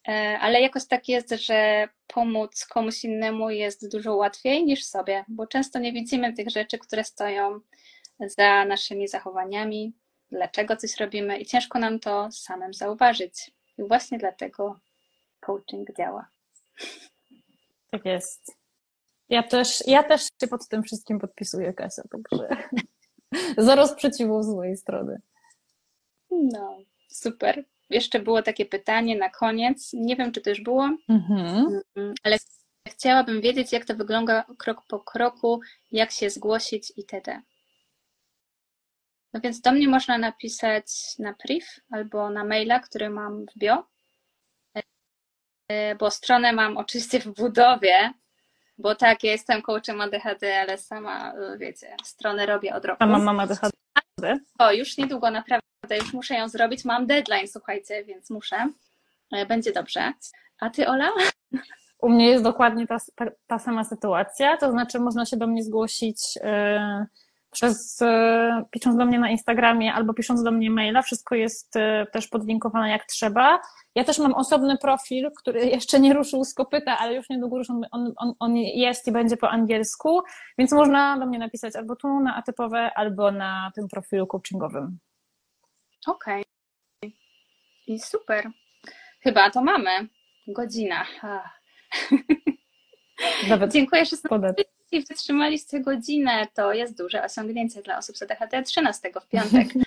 [0.08, 5.46] E, ale jakoś tak jest, że pomóc komuś innemu jest dużo łatwiej niż sobie, bo
[5.46, 7.60] często nie widzimy tych rzeczy, które stoją
[8.20, 9.92] za naszymi zachowaniami,
[10.34, 13.50] dlaczego coś robimy i ciężko nam to samym zauważyć.
[13.78, 14.80] I właśnie dlatego
[15.40, 16.28] coaching działa.
[17.90, 18.52] Tak jest.
[19.28, 22.56] Ja też, ja też się pod tym wszystkim podpisuję, Kasia, także
[23.66, 25.20] zero sprzeciwu z mojej strony.
[26.30, 26.78] No,
[27.08, 29.92] super jeszcze było takie pytanie na koniec.
[29.92, 31.80] Nie wiem, czy to już było, mhm.
[32.22, 32.36] Ale
[32.88, 35.60] chciałabym wiedzieć, jak to wygląda krok po kroku,
[35.92, 37.42] jak się zgłosić itd.
[39.34, 40.86] No więc do mnie można napisać
[41.18, 43.86] na priv albo na maila, który mam w bio,
[45.68, 48.12] e, bo stronę mam oczywiście w budowie,
[48.78, 53.04] bo tak, ja jestem coachem ADHD, ale sama, wiecie, stronę robię od roku.
[53.04, 53.70] A mam ADHD?
[54.58, 56.84] O, już niedługo naprawdę już muszę ją zrobić.
[56.84, 58.68] Mam deadline, słuchajcie, więc muszę.
[59.32, 60.12] E, będzie dobrze.
[60.60, 61.08] A ty, Ola?
[61.98, 62.96] U mnie jest dokładnie ta,
[63.46, 66.38] ta sama sytuacja, to znaczy można się do mnie zgłosić
[67.54, 72.06] przez, yy, pisząc do mnie na Instagramie albo pisząc do mnie maila, wszystko jest yy,
[72.12, 73.60] też podlinkowane jak trzeba.
[73.94, 77.70] Ja też mam osobny profil, który jeszcze nie ruszył z kopyta, ale już niedługo już
[77.70, 77.86] on,
[78.16, 80.22] on, on, jest i będzie po angielsku,
[80.58, 84.98] więc można do mnie napisać albo tu na atypowe, albo na tym profilu coachingowym.
[86.06, 86.44] Okej.
[87.02, 87.12] Okay.
[87.86, 88.50] I super.
[89.20, 89.90] Chyba to mamy.
[90.48, 91.06] Godzina.
[93.48, 94.16] Nawet Dziękuję, że
[94.94, 96.46] i wytrzymaliście godzinę.
[96.54, 99.68] To jest duże osiągnięcie dla osób z ADHD 13 w piątek.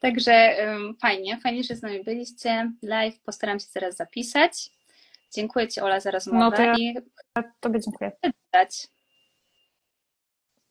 [0.00, 0.56] Także
[1.02, 2.72] fajnie, fajnie, że z nami byliście.
[2.82, 4.70] Live postaram się teraz zapisać.
[5.34, 6.38] Dziękuję Ci, Ola, za rozmowę.
[6.38, 6.94] No to ja, i
[7.60, 8.12] Tobie dziękuję.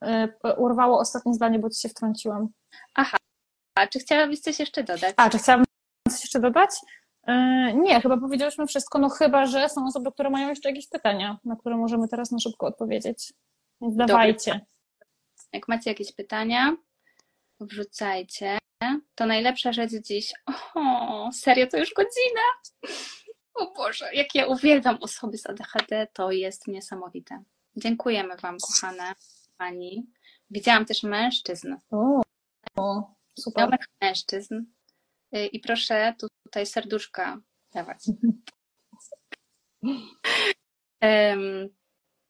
[0.06, 2.50] Y, urwało ostatnie zdanie, bo Ci się wtrąciłam.
[2.94, 3.18] Aha,
[3.76, 5.14] a czy chciałabyś coś jeszcze dodać?
[5.18, 5.66] A, czy chciałabym
[6.10, 6.70] coś jeszcze dodać?
[7.28, 11.40] Yy, nie, chyba powiedziałyśmy wszystko, no chyba, że są osoby, które mają jeszcze jakieś pytania,
[11.46, 13.34] na które możemy teraz na szybko odpowiedzieć.
[13.82, 14.66] Więc dawajcie.
[15.54, 16.76] Jak macie jakieś pytania,
[17.60, 18.58] wrzucajcie.
[19.16, 20.34] To najlepsza rzecz dziś.
[20.76, 22.42] O, serio, to już godzina.
[23.54, 27.44] O Boże, jak ja uwielbiam osoby z ADHD, to jest niesamowite.
[27.76, 29.14] Dziękujemy Wam, kochane
[29.58, 30.08] Pani.
[30.50, 31.76] Widziałam też mężczyzn.
[31.92, 32.22] O,
[32.76, 33.14] o.
[33.40, 33.78] Super.
[34.02, 34.56] mężczyzn.
[35.36, 37.38] Y, I proszę tutaj serduszka
[37.74, 38.04] dawać.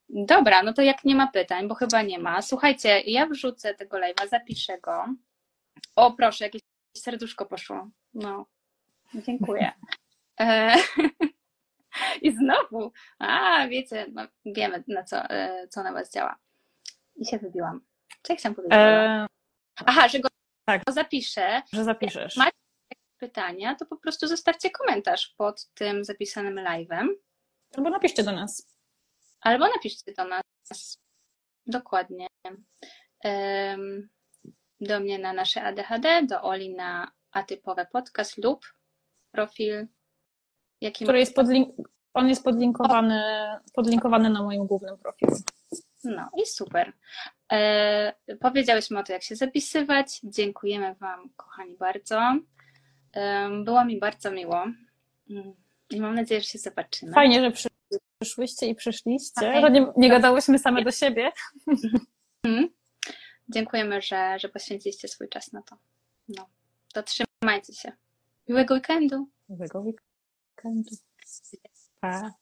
[0.08, 2.42] dobra, no to jak nie ma pytań, bo chyba nie ma.
[2.42, 5.04] Słuchajcie, ja wrzucę tego live'a, zapiszę go.
[5.96, 6.62] O, proszę, jakieś
[6.96, 7.90] serduszko poszło.
[8.14, 8.46] No,
[9.14, 9.72] dziękuję.
[10.40, 10.74] E,
[12.22, 16.36] I znowu, a wiecie, no, wiemy na co, e, co na Was działa.
[17.16, 17.80] I się wybiłam.
[18.22, 18.78] Co ja chciałam powiedzieć?
[18.78, 19.26] E...
[19.86, 20.28] Aha, że go
[20.64, 20.82] tak.
[20.88, 21.62] zapiszę.
[21.72, 22.36] Że zapiszesz.
[22.36, 22.57] Macie
[23.18, 27.08] pytania, to po prostu zostawcie komentarz pod tym zapisanym live'em.
[27.76, 28.76] Albo napiszcie do nas.
[29.40, 30.42] Albo napiszcie do nas.
[31.66, 32.26] Dokładnie.
[34.80, 38.66] Do mnie na nasze ADHD, do Oli na atypowe podcast lub
[39.30, 39.86] profil.
[40.80, 41.68] Jaki Który jest podlink
[42.14, 43.22] on jest podlinkowany,
[43.74, 45.36] podlinkowany na moim głównym profilu.
[46.04, 46.92] No i super.
[47.52, 50.20] E, powiedziałyśmy o tym, jak się zapisywać.
[50.22, 52.38] Dziękujemy Wam, kochani, bardzo.
[53.64, 54.64] Było mi bardzo miło
[55.30, 55.54] mm,
[55.90, 57.12] i mam nadzieję, że się zobaczymy.
[57.12, 57.70] Fajnie, że
[58.20, 61.32] przyszłyście i przyszliście, że nie, nie gadałyśmy same do siebie.
[62.44, 62.68] Mhm.
[63.48, 65.76] Dziękujemy, że, że poświęciliście swój czas na to.
[66.28, 66.48] No,
[66.92, 67.92] to trzymajcie się.
[68.48, 69.28] Miłego weekendu.
[69.48, 70.90] Miłego weekendu.
[72.00, 72.32] Pa.